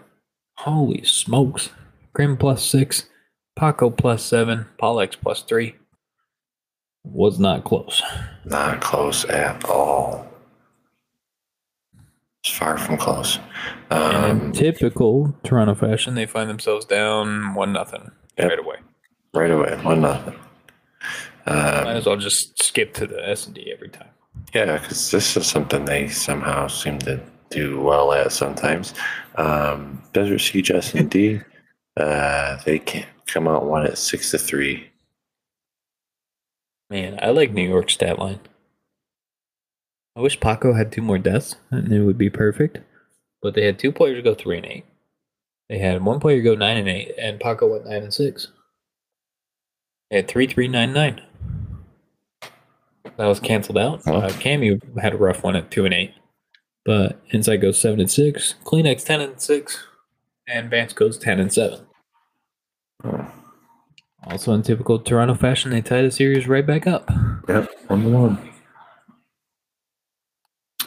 [0.59, 1.71] holy smokes.
[2.13, 3.09] Crim plus six,
[3.57, 5.77] Paco plus seven, Pollux plus three.
[7.05, 8.03] Was not close.
[8.45, 10.27] Not close at all.
[12.45, 13.39] It's far from close.
[13.91, 18.49] And in Um, typical Toronto fashion, they find themselves down one nothing Yep.
[18.49, 18.77] right away.
[19.35, 20.35] right away, one nothing.
[21.47, 21.53] Might
[21.83, 24.09] Um, as well just skip to the S and D every time.
[24.53, 27.21] Yeah, because this is something they somehow seem to
[27.51, 28.95] do well at sometimes.
[29.37, 31.41] Um, Desert Siege S and D,
[31.97, 34.91] uh, they can come out one at six to three.
[36.89, 38.41] Man, I like New York's stat line.
[40.17, 42.81] I wish Paco had two more deaths, and it would be perfect.
[43.41, 44.85] But they had two players go three and eight.
[45.69, 48.49] They had one player go nine and eight, and Paco went nine and six.
[50.11, 51.23] They had three three nine nine.
[53.17, 54.03] That was canceled out.
[54.05, 54.17] Huh.
[54.17, 56.15] Uh, Cammy had a rough one at two and eight,
[56.85, 58.55] but Insight goes seven and six.
[58.65, 59.87] CleanX ten and six,
[60.47, 61.81] and Bance goes ten and seven.
[63.05, 63.27] Oh,
[64.25, 67.11] Also in typical Toronto fashion, they tie the series right back up.
[67.49, 68.51] Yep, one to one.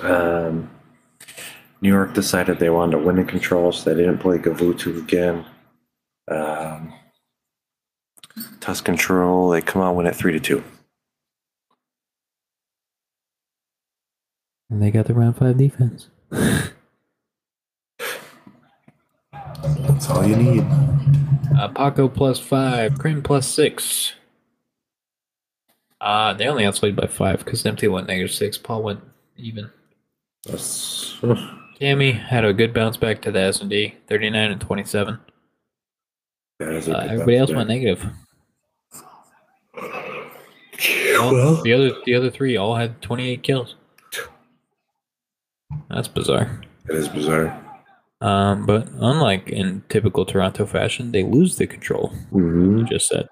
[0.01, 0.69] Um,
[1.81, 5.45] New York decided they wanted to win in control, so they didn't play Gavutu again.
[6.29, 6.93] Um,
[8.59, 10.63] Tusk control, they come out win at three to two.
[14.73, 16.07] And they got the round five defense.
[19.61, 20.65] That's all you need.
[21.55, 24.13] Uh, Paco plus five, Crim plus six.
[26.01, 28.57] Uh, they only outplayed by five because Empty went negative six.
[28.57, 29.01] Paul went
[29.37, 29.69] even.
[30.47, 31.17] That's,
[31.79, 34.85] Cammy had a good bounce back to the S and D, thirty nine and twenty
[34.85, 35.19] seven.
[36.57, 38.01] that is a Uh, everybody else bounce went negative.
[38.01, 38.13] back.
[41.19, 43.75] Well, The other the other three all had twenty eight kills.
[45.93, 46.61] That's bizarre.
[46.89, 47.59] it is bizarre.
[48.21, 52.07] Um, but unlike in typical Toronto fashion, they lose the control.
[52.31, 53.27] hmm You just said.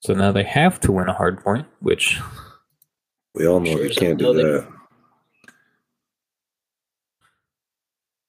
[0.00, 2.18] So now they have to win a hard point, which
[3.34, 4.66] We all know Sure they can't do that.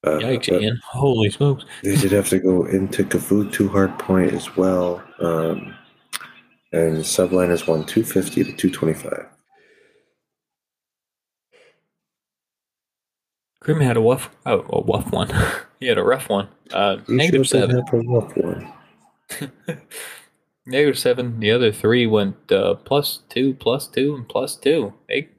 [0.03, 0.79] Uh, yikes, Ian.
[0.83, 1.63] Holy smokes.
[1.83, 5.03] They did have to go into Gavutu hard point as well.
[5.19, 5.75] Um,
[6.73, 9.27] and Subliners won 250 to 225.
[13.61, 15.29] Crim had a wuff, oh, a wuff one.
[15.79, 16.49] he had a rough one.
[16.71, 17.83] Uh, negative seven.
[17.91, 18.73] rough one.
[20.65, 21.39] Negative seven.
[21.39, 24.93] The other three went uh, plus two, plus two, and plus two.
[25.07, 25.29] They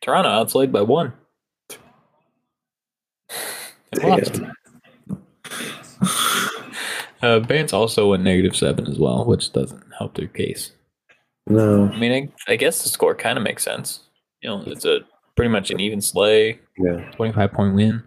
[0.00, 1.12] Toronto outslayed by one.
[3.94, 4.40] They lost.
[7.22, 10.72] Uh, Bance also went negative seven as well, which doesn't help their case.
[11.46, 14.00] No, I mean, I, I guess the score kind of makes sense.
[14.40, 15.00] You know, it's a
[15.36, 18.02] pretty much an even slay, yeah, twenty-five point win,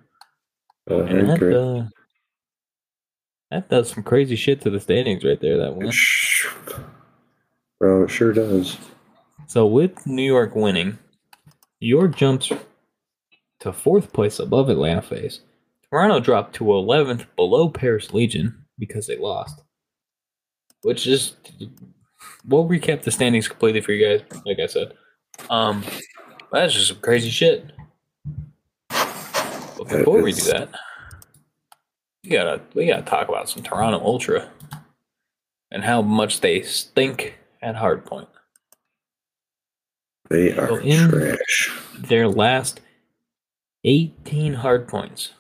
[0.89, 1.85] uh, and that, uh,
[3.51, 5.57] that does some crazy shit to the standings right there.
[5.57, 5.91] That win.
[7.79, 8.77] Bro, it sure does.
[9.47, 10.97] So with New York winning,
[11.79, 12.51] York jumps
[13.59, 15.41] to fourth place above Atlanta FaZe.
[15.89, 19.61] Toronto dropped to 11th below Paris Legion because they lost.
[20.81, 21.35] Which is,
[22.47, 24.93] we'll recap the standings completely for you guys, like I said.
[25.49, 25.83] Um,
[26.51, 27.71] that's just some crazy shit.
[28.89, 30.69] But before we do that,
[32.23, 34.49] we gotta we gotta talk about some Toronto Ultra
[35.71, 38.27] and how much they stink at hardpoint.
[40.29, 41.71] They are So in- trash.
[41.97, 42.81] Their last
[43.83, 45.33] 18 hard points,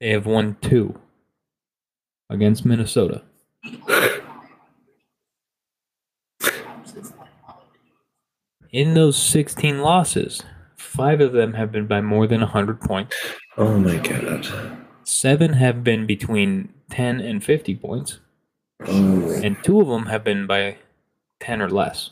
[0.00, 0.98] they have won two
[2.30, 3.22] against Minnesota.
[8.70, 10.42] In those 16 losses,
[10.76, 13.16] five of them have been by more than 100 points.
[13.56, 14.46] Oh my god.
[15.04, 18.18] Seven have been between 10 and 50 points,
[18.86, 20.76] Oh, and two of them have been by
[21.40, 22.10] 10 or less.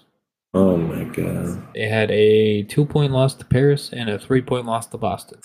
[0.55, 1.63] oh my god.
[1.75, 5.41] They had a two point loss to Paris and a three point loss to Boston.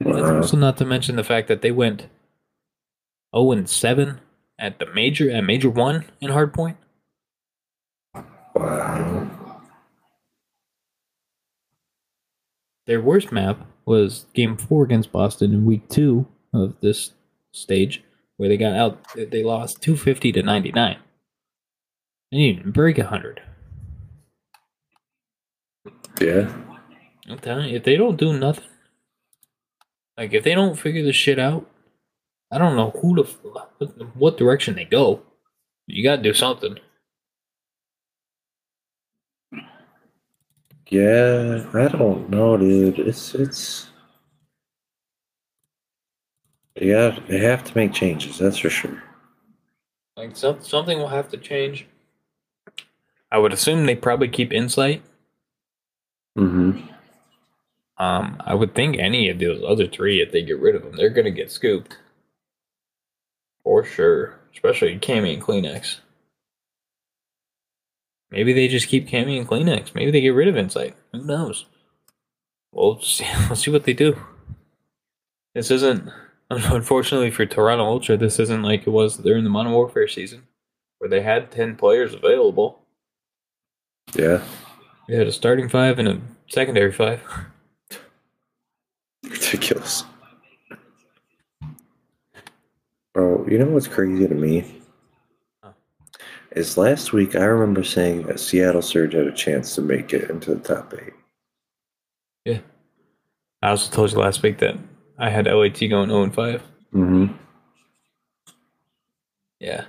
[0.00, 0.36] Wow.
[0.38, 2.06] also not to mention the fact that they went
[3.34, 4.20] 0 and 7
[4.58, 6.76] at the major at major one in hardpoint.
[8.56, 9.28] Wow.
[12.86, 17.10] Their worst map was game four against Boston in week two of this
[17.52, 18.02] stage,
[18.36, 20.96] where they got out they lost 250 to 99.
[22.30, 23.42] They didn't even break 100.
[26.20, 26.50] Yeah.
[27.28, 28.64] I'm telling you, if they don't do nothing,
[30.16, 31.68] like if they don't figure this shit out,
[32.50, 33.22] I don't know who to,
[34.14, 35.22] what direction they go.
[35.86, 36.78] You gotta do something.
[40.88, 42.98] Yeah, I don't know, dude.
[42.98, 43.88] It's it's
[46.80, 49.02] yeah, they have to make changes, that's for sure.
[50.16, 51.86] Like some, something will have to change.
[53.32, 55.02] I would assume they probably keep insight.
[56.38, 56.86] Mm-hmm.
[57.98, 60.96] Um, I would think any of those other three, if they get rid of them,
[60.96, 61.96] they're gonna get scooped
[63.64, 64.38] for sure.
[64.52, 66.00] Especially Cammy and CleanX.
[68.30, 69.94] Maybe they just keep Cammy and CleanX.
[69.94, 70.96] Maybe they get rid of Insight.
[71.12, 71.66] Who knows?
[72.72, 73.26] We'll see.
[73.48, 74.18] We'll see what they do.
[75.54, 76.10] This isn't,
[76.50, 80.42] unfortunately for Toronto Ultra, this isn't like it was during the Modern Warfare season,
[80.98, 82.80] where they had ten players available.
[84.14, 84.42] Yeah.
[85.08, 87.22] They had a starting five and a secondary five.
[89.24, 90.04] Ridiculous.
[93.14, 94.82] Bro, you know what's crazy to me?
[96.56, 100.30] Is last week I remember saying that Seattle Surge had a chance to make it
[100.30, 101.12] into the top eight.
[102.46, 102.60] Yeah.
[103.60, 104.78] I also told you last week that
[105.18, 106.62] I had LAT going 0 and 5.
[106.94, 107.26] Mm-hmm.
[109.60, 109.84] Yeah.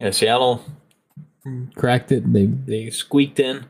[0.00, 0.64] Yeah, Seattle
[1.76, 2.32] cracked it.
[2.32, 3.66] They they squeaked in.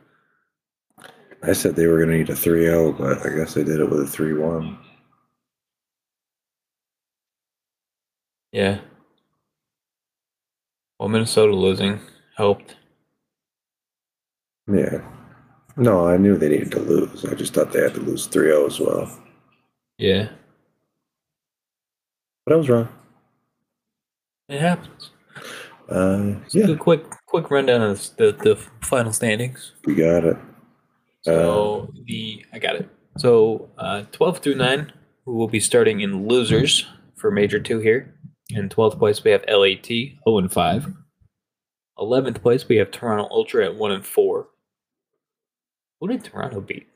[1.43, 3.81] I said they were going to need a 3 0, but I guess they did
[3.81, 4.79] it with a 3 1.
[8.53, 8.79] Yeah.
[11.01, 11.99] Well, Minnesota losing
[12.37, 12.77] helped.
[14.67, 15.01] Yeah.
[15.77, 17.25] No, I knew they needed to lose.
[17.25, 19.11] I just thought they had to lose 3 0 as well.
[19.99, 20.29] Yeah.
[22.45, 22.89] But I was wrong.
[24.49, 25.11] It happens.
[25.89, 29.73] Uh, yeah, quick quick rundown of the, the final standings.
[29.85, 30.37] we got it.
[31.23, 32.89] So the I got it.
[33.19, 34.93] So uh, 12 through 9,
[35.25, 38.15] who will be starting in losers for Major 2 here.
[38.51, 40.93] In 12th place, we have LAT, 0 and 5.
[41.99, 44.49] 11th place, we have Toronto Ultra at 1 and 4.
[46.01, 46.89] Who did Toronto beat?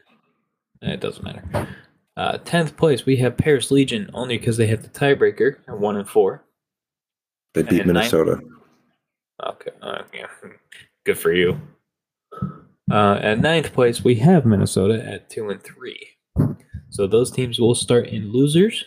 [0.82, 1.68] Eh, It doesn't matter.
[2.16, 5.96] Uh, 10th place, we have Paris Legion, only because they have the tiebreaker at 1
[5.96, 6.44] and 4.
[7.54, 8.40] They beat and ninth- Minnesota.
[9.44, 9.70] Okay.
[9.82, 10.26] Uh, yeah.
[11.04, 11.60] Good for you.
[12.90, 15.98] Uh, at ninth place, we have Minnesota at two and three.
[16.90, 18.84] So those teams will start in losers.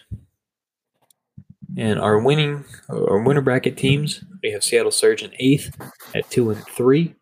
[1.79, 5.73] And our winning, our winner bracket teams, we have Seattle Surge in eighth
[6.13, 7.15] at two and three.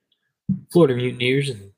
[0.74, 1.72] Florida Mutineers and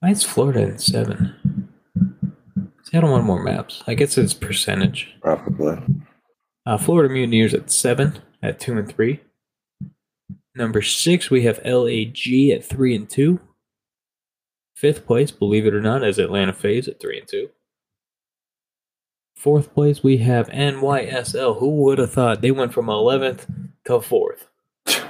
[0.00, 1.70] why is Florida in seven?
[2.82, 3.84] Seattle won more maps.
[3.86, 5.14] I guess it's percentage.
[5.22, 5.78] Probably.
[6.66, 9.20] Uh, Florida Mutineers at seven at two and three.
[10.56, 13.38] Number six, we have LAG at three and two.
[14.74, 17.50] Fifth place, believe it or not, is Atlanta FaZe at three and two.
[19.38, 21.60] Fourth place, we have NYSL.
[21.60, 23.46] Who would have thought they went from eleventh
[23.84, 24.48] to fourth?
[24.84, 25.04] Because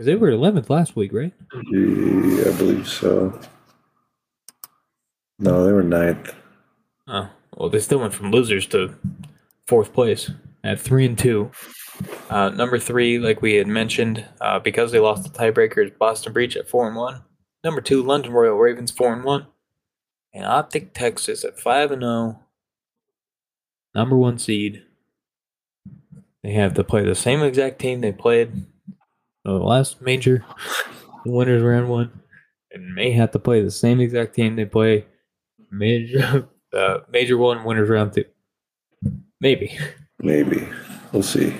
[0.00, 1.32] they were eleventh last week, right?
[1.70, 3.38] Yeah, I believe so.
[5.38, 6.34] No, they were ninth.
[7.06, 8.92] Oh, well, they still went from losers to
[9.68, 10.28] fourth place
[10.64, 11.52] at three and two.
[12.28, 16.56] Uh, number three, like we had mentioned, uh, because they lost the tiebreakers, Boston Breach
[16.56, 17.22] at four and one.
[17.62, 19.46] Number two, London Royal Ravens four and one,
[20.34, 22.40] and Optic Texas at five and zero.
[23.94, 24.82] Number one seed.
[26.42, 28.64] They have to play the same exact team they played
[29.44, 30.44] the last major,
[31.24, 32.20] the winners round one,
[32.72, 35.06] and may have to play the same exact team they play
[35.70, 38.24] major uh, major one winners round two.
[39.40, 39.76] Maybe.
[40.22, 40.66] Maybe.
[41.12, 41.56] We'll see.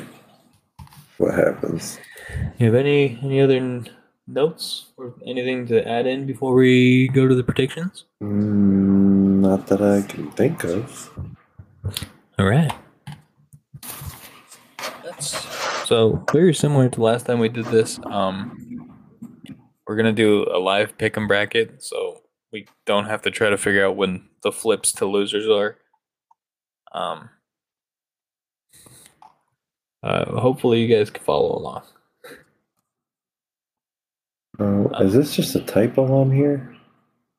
[1.19, 1.99] what happens.
[2.59, 3.89] You have any any other n-
[4.27, 8.05] notes or anything to add in before we go to the predictions?
[8.23, 11.11] Mm, not that I can think of.
[12.41, 12.73] All right.
[15.05, 15.47] That's
[15.87, 18.01] so very similar to last time we did this.
[18.07, 18.97] Um,
[19.87, 23.59] we're gonna do a live pick 'em bracket, so we don't have to try to
[23.59, 25.77] figure out when the flips to losers are.
[26.93, 27.29] Um,
[30.03, 31.83] uh, hopefully you guys can follow along.
[34.59, 36.75] Oh, is this just a typo on here?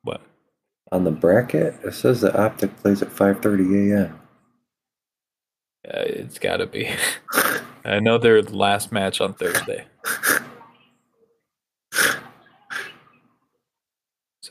[0.04, 0.22] What?
[0.92, 4.21] On the bracket, it says that Optic plays at 5:30 a.m.
[5.88, 6.90] Uh, it's got to be.
[7.84, 9.86] I know their last match on Thursday.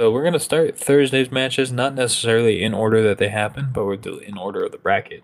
[0.00, 3.98] So we're gonna start Thursday's matches, not necessarily in order that they happen, but we're
[4.20, 5.22] in order of the bracket.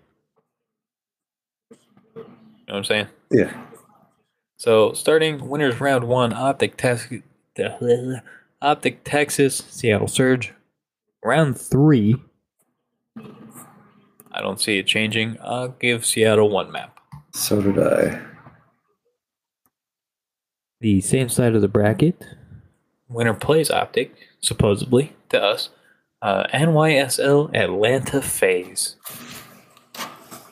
[2.15, 2.25] You know
[2.67, 3.07] what I'm saying?
[3.31, 3.59] Yeah.
[4.57, 7.21] So starting winners round one, Optic Texas,
[8.61, 10.53] Optic Texas, Seattle Surge.
[11.23, 12.17] Round three,
[14.37, 15.37] I don't see it changing.
[15.41, 16.99] I'll give Seattle one map.
[17.33, 18.21] So did I.
[20.79, 22.23] The same side of the bracket.
[23.09, 25.69] Winner plays Optic, supposedly to us.
[26.21, 28.95] Uh, NYSL Atlanta FaZe.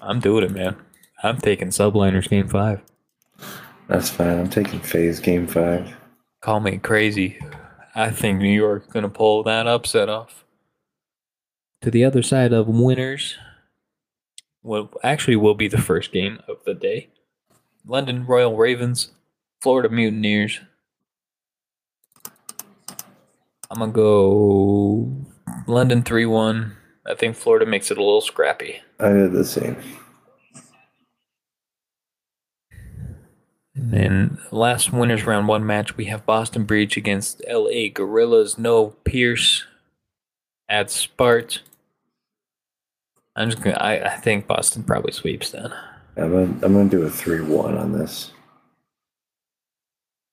[0.01, 0.77] I'm doing it, man.
[1.21, 2.81] I'm taking Subliners Game Five.
[3.87, 4.39] That's fine.
[4.39, 5.95] I'm taking FaZe Game Five.
[6.41, 7.37] Call me crazy.
[7.93, 10.43] I think New York's gonna pull that upset off.
[11.81, 13.37] To the other side of winners,
[14.65, 17.09] what actually will be the first game of the day.
[17.85, 19.11] London Royal Ravens,
[19.61, 20.59] Florida Mutineers.
[23.69, 25.25] I'm gonna go
[25.67, 26.75] London 3 1.
[27.07, 28.81] I think Florida makes it a little scrappy.
[28.99, 29.77] I did the same.
[33.75, 38.57] And then last winners round one match, we have Boston Breach against LA Guerrillas.
[38.57, 39.65] No Pierce
[40.67, 41.59] at Spart.
[43.35, 43.77] I'm just gonna.
[43.77, 45.73] I, I think Boston probably sweeps then.
[46.17, 48.31] I'm gonna, I'm gonna do a three-one on this.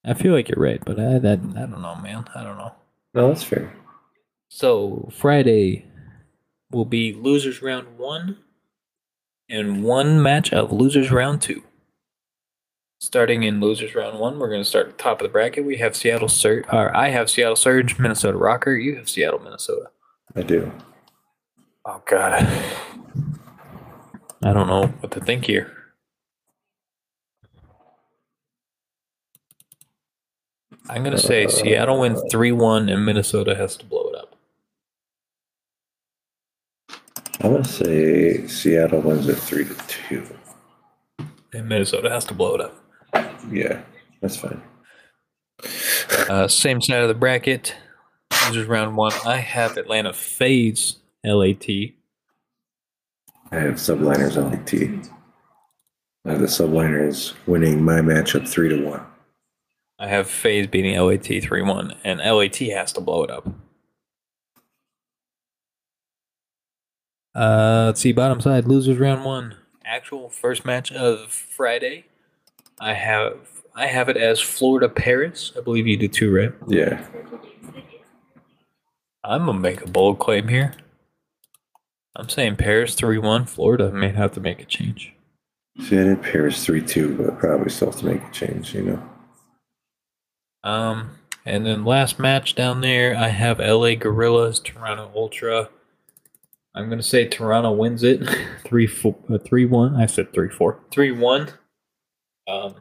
[0.04, 2.26] I feel like you're right, but I that I don't know, man.
[2.34, 2.74] I don't know.
[3.14, 3.72] No, that's fair.
[4.48, 5.86] So Friday
[6.70, 8.38] will be losers round one,
[9.48, 11.62] and one match of losers round two.
[13.00, 15.64] Starting in losers round one, we're going to start at the top of the bracket.
[15.64, 18.80] We have Seattle Surge, or I have Seattle Surge, Minnesota Rokkr.
[18.80, 19.90] You have Seattle, Minnesota.
[20.36, 20.70] I do.
[21.84, 22.32] Oh God,
[24.44, 25.72] I don't know what to think here.
[30.88, 34.36] I'm gonna say Seattle wins three one, and Minnesota has to blow it up.
[37.40, 40.24] I'm gonna say Seattle wins at three to two.
[41.52, 42.84] And Minnesota has to blow it up.
[43.50, 43.82] Yeah,
[44.20, 44.62] that's fine.
[46.28, 47.74] Uh, same side of the bracket.
[48.30, 49.12] This is round one.
[49.26, 51.68] I have Atlanta fades LAT.
[53.50, 55.08] I have subliners LT.
[56.24, 59.04] I have the subliners winning my matchup three to one.
[59.98, 63.46] I have FaZe beating LAT 3 1, and LAT has to blow it up.
[67.34, 69.56] Uh, let's see, bottom side, losers round one.
[69.84, 72.06] Actual first match of Friday.
[72.80, 73.38] I have
[73.74, 75.52] I have it as Florida Paris.
[75.56, 76.52] I believe you do too, right?
[76.66, 77.06] Yeah.
[79.24, 80.74] I'm gonna make a bold claim here.
[82.14, 83.46] I'm saying Paris 3 1.
[83.46, 85.14] Florida may have to make a change.
[85.80, 88.74] See, I did Paris three two, but probably still have to make a change.
[88.74, 89.02] You know.
[90.64, 91.10] Um,
[91.46, 95.70] and then last match down there, I have LA Guerrillas, Toronto Ultra.
[96.74, 98.22] I'm gonna say Toronto wins it,
[98.64, 99.96] three four, uh, three one.
[99.96, 101.48] I said three four, three one.
[102.46, 102.74] Um,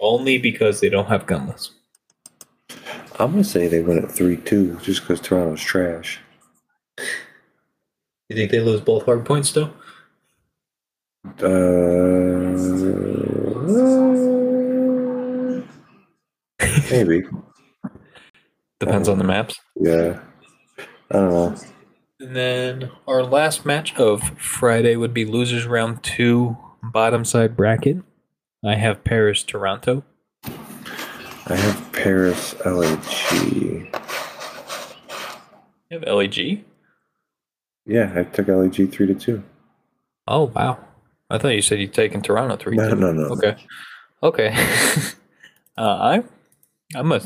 [0.00, 1.70] only because they don't have gunless.
[3.18, 6.20] I'm gonna say they win at three two, just because Toronto's trash.
[8.30, 9.72] You think they lose both hard points though?
[11.42, 11.50] Uh,
[16.92, 17.24] maybe.
[18.78, 19.58] Depends on the maps.
[19.74, 20.20] Yeah.
[21.10, 21.56] I don't know.
[22.20, 27.96] And then our last match of Friday would be losers round two, bottom side bracket.
[28.64, 30.04] I have Paris Toronto.
[30.44, 33.32] I have Paris LAG.
[35.90, 36.64] You have LAG.
[37.90, 39.42] Yeah, I took LAG three to two.
[40.28, 40.78] Oh wow!
[41.28, 42.76] I thought you said you'd taken Toronto three.
[42.76, 42.94] No, two.
[42.94, 43.24] no, no.
[43.30, 43.56] Okay,
[44.22, 44.54] okay.
[45.76, 46.22] uh, I,
[46.94, 47.20] I'm a,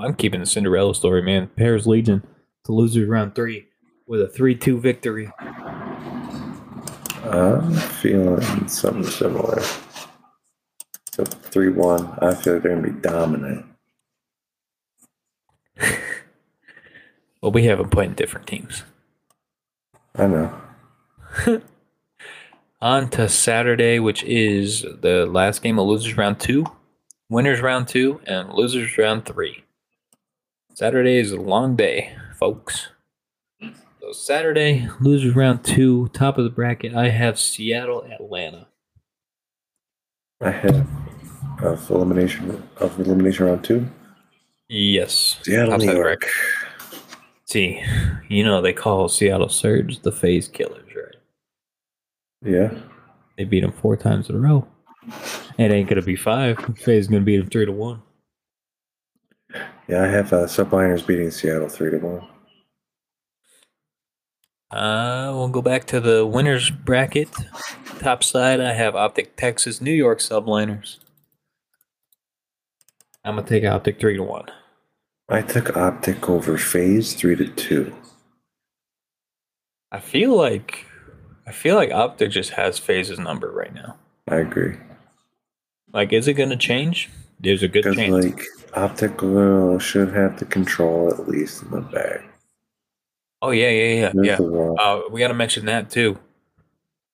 [0.00, 1.48] I'm keeping the Cinderella story, man.
[1.48, 2.26] Paris Legion
[2.64, 3.68] to losers round three
[4.06, 5.30] with a three-two victory.
[7.24, 9.60] I'm feeling something similar.
[11.12, 12.18] So three one.
[12.22, 13.66] I feel like they're gonna be dominant.
[17.40, 18.82] Well, we have them playing different teams.
[20.18, 20.60] I know.
[22.80, 26.66] On to Saturday, which is the last game of losers round two,
[27.28, 29.64] winners round two, and losers round three.
[30.74, 32.88] Saturday is a long day, folks.
[34.00, 36.94] So Saturday, losers round two, top of the bracket.
[36.94, 38.68] I have Seattle, Atlanta.
[40.40, 40.86] I have
[41.62, 43.88] of elimination of elimination round two.
[44.68, 45.38] Yes.
[45.42, 46.28] Seattle, New York.
[47.48, 47.82] See,
[48.28, 51.16] you know they call Seattle Surge the FaZe killers, right?
[52.44, 52.78] Yeah.
[53.38, 54.68] They beat them four times in a row.
[55.56, 56.58] It ain't gonna be five.
[56.76, 58.02] FaZe is gonna beat them three to one.
[59.88, 62.28] Yeah, I have uh, subliners beating Seattle three to one.
[64.70, 67.30] Uh, we'll go back to the winners bracket.
[68.00, 70.98] Top side, I have Optic Texas, New York subliners.
[73.24, 74.50] I'm gonna take Optic three to one.
[75.28, 77.94] I took optic over FaZe three to two.
[79.92, 80.86] I feel like
[81.46, 83.96] I feel like Optic just has FaZe's number right now.
[84.26, 84.76] I agree.
[85.92, 87.10] Like, is it gonna change?
[87.40, 88.24] There's a good chance.
[88.24, 88.42] like
[88.74, 92.22] optic uh, should have the control at least in the bag.
[93.42, 94.38] oh yeah, yeah, yeah, yeah.
[94.78, 96.18] Uh, we got to mention that too.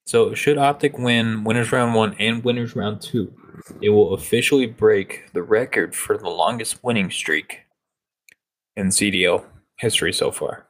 [0.07, 3.33] So, should Optic win winners round one and winners round two,
[3.81, 7.64] it will officially break the record for the longest winning streak
[8.77, 9.45] in CDL
[9.79, 10.67] history so far.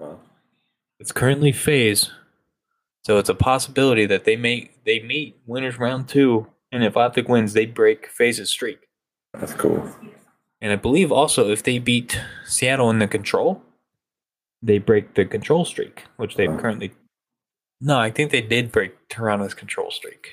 [0.00, 0.18] Oh,
[1.00, 2.10] It's currently FaZe,
[3.04, 7.28] so it's a possibility that they may they meet winners round two, and if Optic
[7.28, 8.88] wins, they break FaZe's streak.
[9.34, 9.90] that's cool.
[10.60, 13.62] And I believe also if they beat Seattle in the control,
[14.60, 16.58] they break the control streak, which they've Oh.
[16.58, 16.92] currently.
[17.80, 20.30] No, I think they did break Toronto's control streak.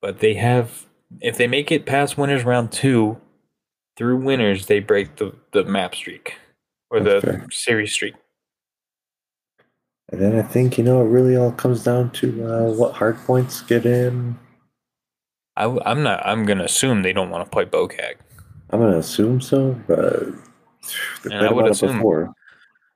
[0.00, 0.86] But they have,
[1.20, 3.20] if they make it past winners round two,
[3.98, 6.36] through winners, they break the, the map streak
[6.88, 7.46] or the fair.
[7.50, 8.14] series streak.
[10.10, 13.18] And then I think you know it really all comes down to uh, what hard
[13.18, 14.38] points get in.
[15.56, 16.24] I, am not.
[16.24, 18.14] I'm gonna assume they don't want to play Bocage.
[18.70, 20.28] I'm gonna assume so, but
[21.30, 21.96] I would assume.
[21.96, 22.32] Before.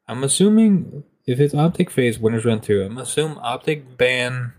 [0.07, 2.85] I'm assuming if it's Optic FaZe winners run through.
[2.87, 4.55] I'm assume Optic ban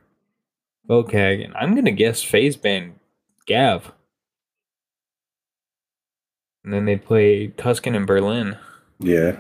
[0.87, 2.99] Bocage, and I'm gonna guess FaZe ban
[3.47, 3.93] Gav.
[6.63, 8.57] And then they play Tuscan and Berlin,
[8.99, 9.37] Yeah,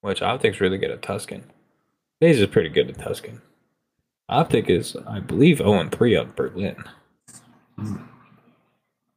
[0.00, 1.44] which Optic's really good at Tuscan.
[2.20, 3.42] FaZe is pretty good at Tuscan.
[4.28, 6.76] Optic is, I believe, 0 3 on Berlin.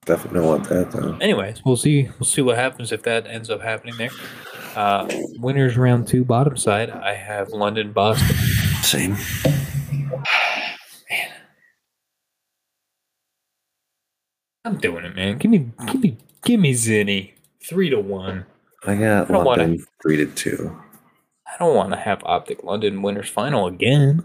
[0.06, 1.18] definitely don't want that though.
[1.22, 2.10] Anyways, we'll see.
[2.20, 4.12] We'll see what happens if that ends up happening there.
[4.76, 5.08] Uh,
[5.40, 6.90] winners round two, bottom side.
[6.90, 8.36] I have London, Boston.
[8.84, 9.18] Same.
[14.64, 15.38] I'm doing it, man.
[15.38, 15.52] Give mm.
[15.52, 17.34] me, give me, give me Zinni.
[17.64, 18.46] Three to one.
[18.86, 20.82] I got I don't wanna- London three to two.
[21.48, 24.24] I don't want to have Optic London winners final again.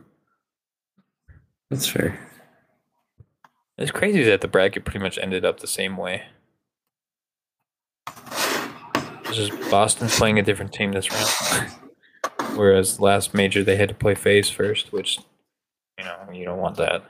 [1.70, 2.20] That's fair.
[3.76, 6.22] It's crazy that the bracket pretty much ended up the same way.
[8.06, 11.72] It's just Boston playing a different team this round.
[12.56, 15.18] Whereas last major they had to play FaZe first, which
[15.98, 17.04] you know, you don't want that.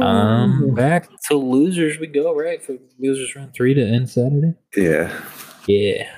[0.00, 2.62] Um back to losers we go, right?
[2.62, 4.54] For losers round three to end Saturday.
[4.76, 5.12] Yeah,
[5.66, 6.08] Yeah.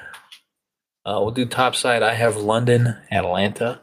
[1.07, 2.03] Uh, we'll do top side.
[2.03, 3.81] I have London, Atlanta.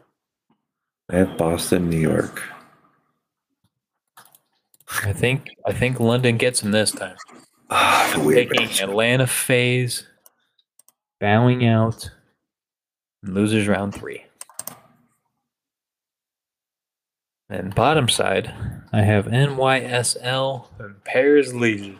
[1.09, 2.43] I have Boston, New York.
[5.03, 7.15] I think I think London gets him this time.
[7.69, 8.81] Ah, the Taking match.
[8.81, 10.05] Atlanta FaZe,
[11.19, 12.11] bowing out,
[13.23, 14.23] losers round three.
[17.49, 18.53] And bottom side,
[18.91, 21.99] I have NYSL and Paris Legion.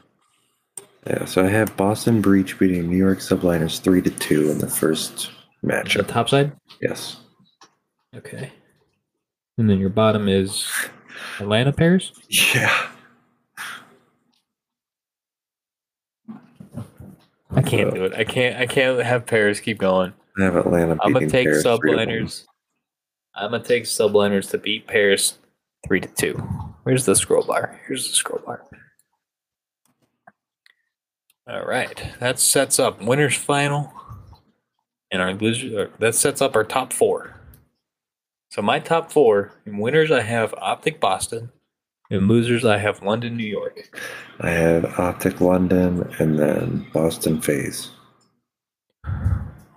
[1.06, 4.68] Yeah, so I have Boston Breach beating New York Subliners three to two in the
[4.70, 5.32] first
[5.64, 6.08] The matchup.
[6.08, 6.52] top side?
[6.82, 7.18] Yes.
[8.14, 8.52] Okay.
[9.58, 10.70] And then your bottom is
[11.40, 12.12] Atlanta Paris?
[12.54, 12.88] Yeah.
[17.52, 18.14] I can't do it.
[18.14, 20.14] I can't I can't have Paris keep going.
[20.38, 20.98] I have Atlanta.
[21.02, 22.44] I'm gonna take Paris subliners.
[23.38, 25.38] I'm gonna take subliners to beat Paris
[25.88, 26.34] three to two.
[26.84, 27.80] Where's the scroll bar?
[27.88, 28.64] Here's the scroll bar.
[31.50, 33.94] All right, that sets up winners final,
[35.12, 35.82] and our loser.
[35.84, 37.36] uh, That sets up our top four.
[38.50, 41.52] So my top four in winners, I have Optic Boston.
[42.10, 43.90] In losers, I have London, New York.
[44.40, 47.92] I have Optic London and then Boston FaZe.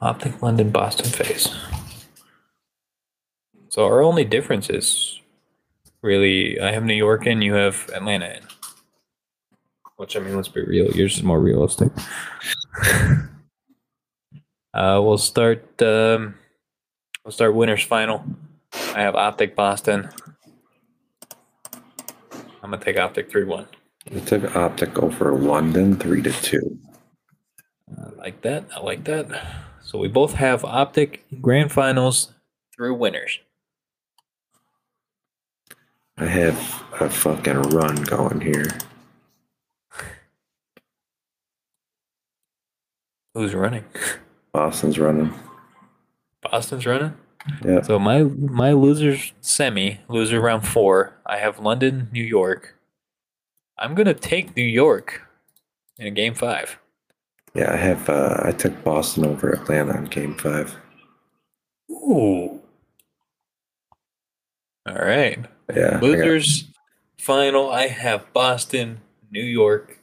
[0.01, 1.57] Optic London, Boston FaZe.
[3.71, 5.21] So our only difference is
[6.03, 8.43] really, I have New York in, you have Atlanta in.
[9.97, 10.91] Which I mean, let's be real.
[10.91, 11.93] Yours is more realistic.
[14.75, 15.81] uh, we'll start.
[15.81, 16.35] Um,
[17.25, 18.25] we'll start winners final.
[18.73, 20.09] I have Optic Boston.
[22.63, 23.67] I'm gonna take Optic three one.
[24.11, 26.79] I took Optic over London three to two.
[27.97, 28.65] I like that.
[28.75, 29.27] I like that.
[29.83, 32.33] So we both have Optic grand finals
[32.75, 33.39] through winners.
[36.21, 38.69] I have a fucking run going here.
[43.33, 43.85] Who's running?
[44.53, 45.33] Boston's running.
[46.43, 47.15] Boston's running.
[47.65, 47.81] Yeah.
[47.81, 51.17] So my my losers semi loser round four.
[51.25, 52.77] I have London, New York.
[53.79, 55.23] I'm gonna take New York
[55.99, 56.79] in game five.
[57.55, 60.77] Yeah, I have uh I took Boston over Atlanta in game five.
[61.91, 62.61] Ooh.
[64.87, 65.47] All right.
[65.77, 65.87] Yeah.
[65.89, 66.65] I got- Losers
[67.19, 67.71] final.
[67.71, 69.99] I have Boston, New York.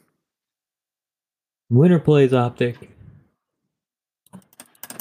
[1.70, 2.92] Winner plays Optic.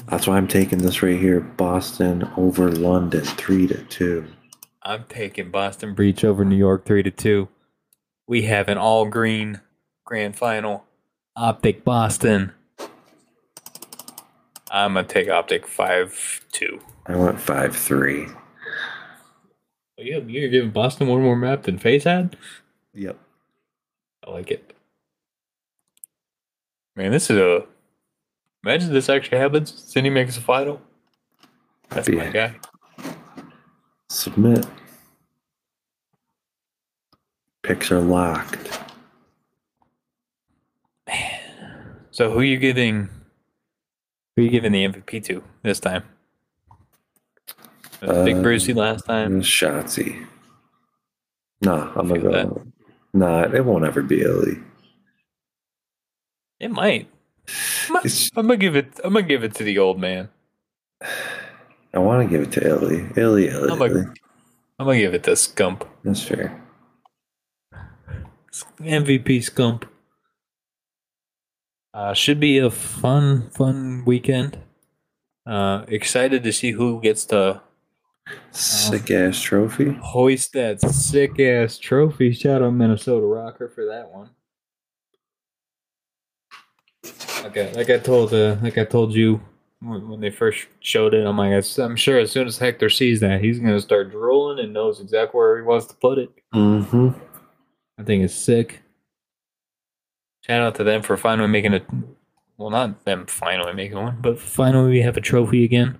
[0.09, 1.41] that's why I'm taking this right here.
[1.41, 4.27] Boston over London three to two.
[4.83, 7.49] I'm taking Boston Breach over New York three to two.
[8.27, 9.61] We have an all green
[10.05, 10.85] grand final.
[11.37, 12.53] Optic Boston.
[14.71, 16.81] I'm gonna take Optic five two.
[17.07, 18.27] I went five three.
[19.98, 22.36] Oh, yeah, you're giving Boston one more map than FaZe had.
[22.93, 23.18] Yep.
[24.27, 24.74] I like it.
[26.94, 27.64] Man, this is a.
[28.64, 29.73] Imagine this actually happens.
[29.73, 30.82] Cindy makes a final.
[31.90, 32.56] That's my guy.
[34.09, 34.66] Submit.
[37.62, 38.81] Picks are locked.
[41.06, 41.40] Man.
[42.10, 43.09] So who are you giving?
[44.35, 46.05] Who are you giving the MVP to this time?
[48.02, 49.40] Was Big Uh, Brucey last time.
[49.43, 50.27] Shotsy.
[51.62, 52.62] Nah, I'm gonna go.
[53.14, 54.59] Nah, it won't ever be Illy.
[56.60, 57.09] It might.
[57.89, 59.01] I'm gonna- I'm gonna give it.
[59.05, 60.28] I'm gonna give it to the old man.
[61.94, 63.06] I want to give it to Illy.
[63.16, 64.05] Illy, Illy, I'm a- Illy.
[64.78, 65.86] I'm gonna give it to Scump.
[66.05, 66.60] That's fair.
[68.81, 69.85] MVP Scump.
[71.94, 74.59] Uh, should be a fun, fun weekend.
[75.47, 77.62] Uh, excited to see who gets to
[78.51, 79.93] Sick ass trophy.
[80.03, 82.32] hoist that sick ass trophy.
[82.32, 84.31] Shout out Minnesota Rokkr for that one.
[87.44, 89.40] Okay, like I told, uh, like I told you
[89.81, 93.20] when when they first showed it, I'm like, I'm sure as soon as Hector sees
[93.20, 96.31] that, he's gonna start drooling and knows exactly where he wants to put it.
[96.55, 97.11] Mm-hmm.
[97.98, 98.82] I think it's sick.
[100.47, 101.82] Shout out to them for finally making a,
[102.57, 105.98] well, not them finally making one, but finally we have a trophy again.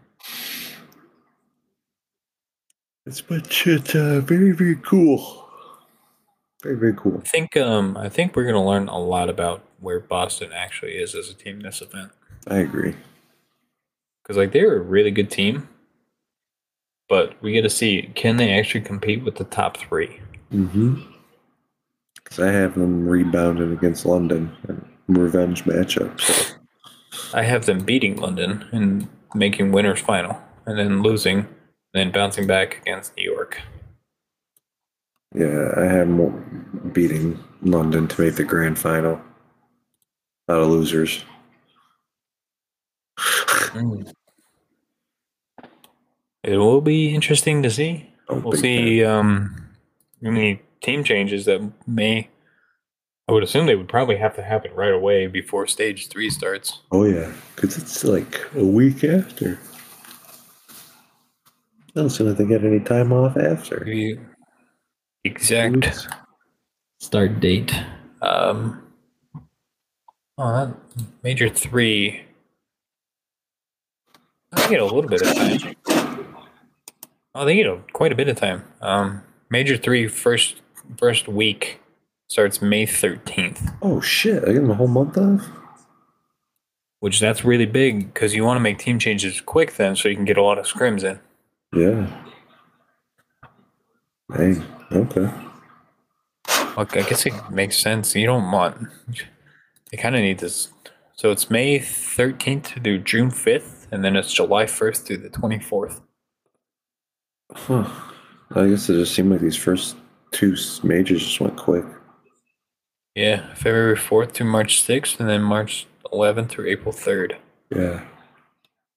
[3.07, 5.49] It's but it's uh, very very cool.
[6.62, 7.20] Very very cool.
[7.24, 11.15] I think, um, I think we're gonna learn a lot about where Boston actually is
[11.15, 12.11] as a team this event.
[12.49, 12.95] I agree.
[14.23, 15.69] because like they're a really good team,
[17.09, 20.20] but we get to see can they actually compete with the top three.
[20.53, 21.01] Mm-hmm.
[22.16, 26.20] Because I have them rebounded against London and revenge matchup.
[26.20, 26.57] So
[27.35, 31.47] I have them beating London and making winners final, and then losing,
[31.97, 33.60] then bouncing back against New York.
[35.35, 39.20] yeah, I have beating London to make the grand final.
[40.48, 41.24] Out of losers.
[46.44, 48.09] It will be interesting to see.
[48.28, 49.68] Oh, We'll see um,
[50.24, 52.31] any team changes that may.
[53.28, 56.81] I would assume they would probably have to happen right away before stage three starts.
[56.93, 59.59] Oh yeah, because it's like a week after.
[61.97, 63.82] I don't see that they get any time off after.
[63.82, 64.18] The
[65.24, 66.06] exact
[67.01, 67.74] start date.
[68.20, 68.82] Um,
[70.36, 70.77] oh, that
[71.23, 72.23] major three.
[74.52, 76.27] I get a little bit of time.
[77.35, 78.64] Oh, they get a, quite a bit of time.
[78.82, 80.60] Um, major three first
[80.98, 81.81] first week
[82.28, 84.43] starts May thirteenth, Oh shit!
[84.43, 85.47] I get them a whole month off.
[87.01, 90.14] which that's really big because you want to make team changes quick then, so you
[90.14, 91.20] can get a lot of scrims in.
[91.75, 92.07] Yeah.
[94.35, 94.57] Hey.
[94.93, 95.31] Okay.
[96.77, 98.15] Look, I guess it makes sense.
[98.15, 98.89] You don't want.
[99.91, 100.69] They kind of need this.
[101.15, 106.01] So it's May 13th through June 5th, and then it's July 1st through the 24th.
[107.53, 107.89] Huh.
[108.55, 109.97] I guess it just seemed like these first
[110.33, 111.85] two majors just went quick.
[113.15, 117.37] Yeah, February 4th through March 6th, and then March 11th through April 3rd.
[117.75, 118.05] Yeah.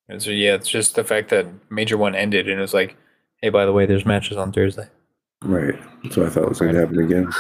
[0.10, 2.98] And so, yeah, it's just the fact that Major 1 ended, and it was like,
[3.42, 4.88] hey, by the way, there's matches on Thursday.
[5.44, 5.76] Right.
[6.04, 7.32] That's what I thought was going to happen again.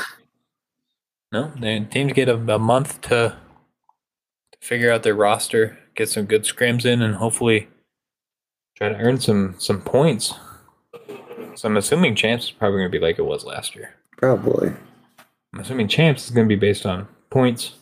[1.32, 3.38] No, the teams get a, a month to,
[4.52, 7.68] to figure out their roster, get some good scrims in, and hopefully
[8.76, 10.34] try to earn some some points.
[11.56, 13.96] So I'm assuming champs is probably going to be like it was last year.
[14.18, 14.74] Probably.
[15.54, 17.74] I'm assuming champs is going to be based on points.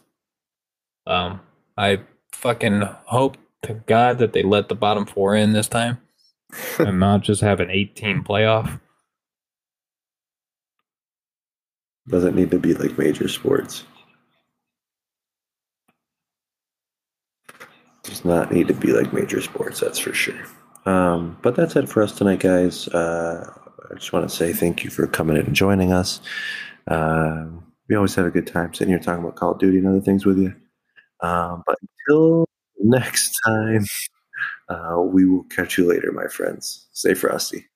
[1.05, 1.39] Um,
[1.77, 2.01] I
[2.31, 5.99] fucking hope to God that they let the bottom four in this time,
[6.79, 8.79] and not just have an 18 playoff.
[12.07, 13.83] Doesn't need to be like major sports.
[18.03, 20.41] Does not need to be like major sports, that's for sure.
[20.85, 22.87] Um, but that's it for us tonight, guys.
[22.87, 23.51] Uh,
[23.91, 26.21] I just want to say thank you for coming in and joining us.
[26.87, 27.47] Uh,
[27.89, 29.99] we always have a good time sitting here talking about Call of Duty and other
[29.99, 30.55] things with you.
[31.21, 31.77] Um, but
[32.07, 32.46] until
[32.79, 33.85] next time,
[34.69, 36.87] uh, we will catch you later, my friends.
[36.93, 37.67] Stay frosty.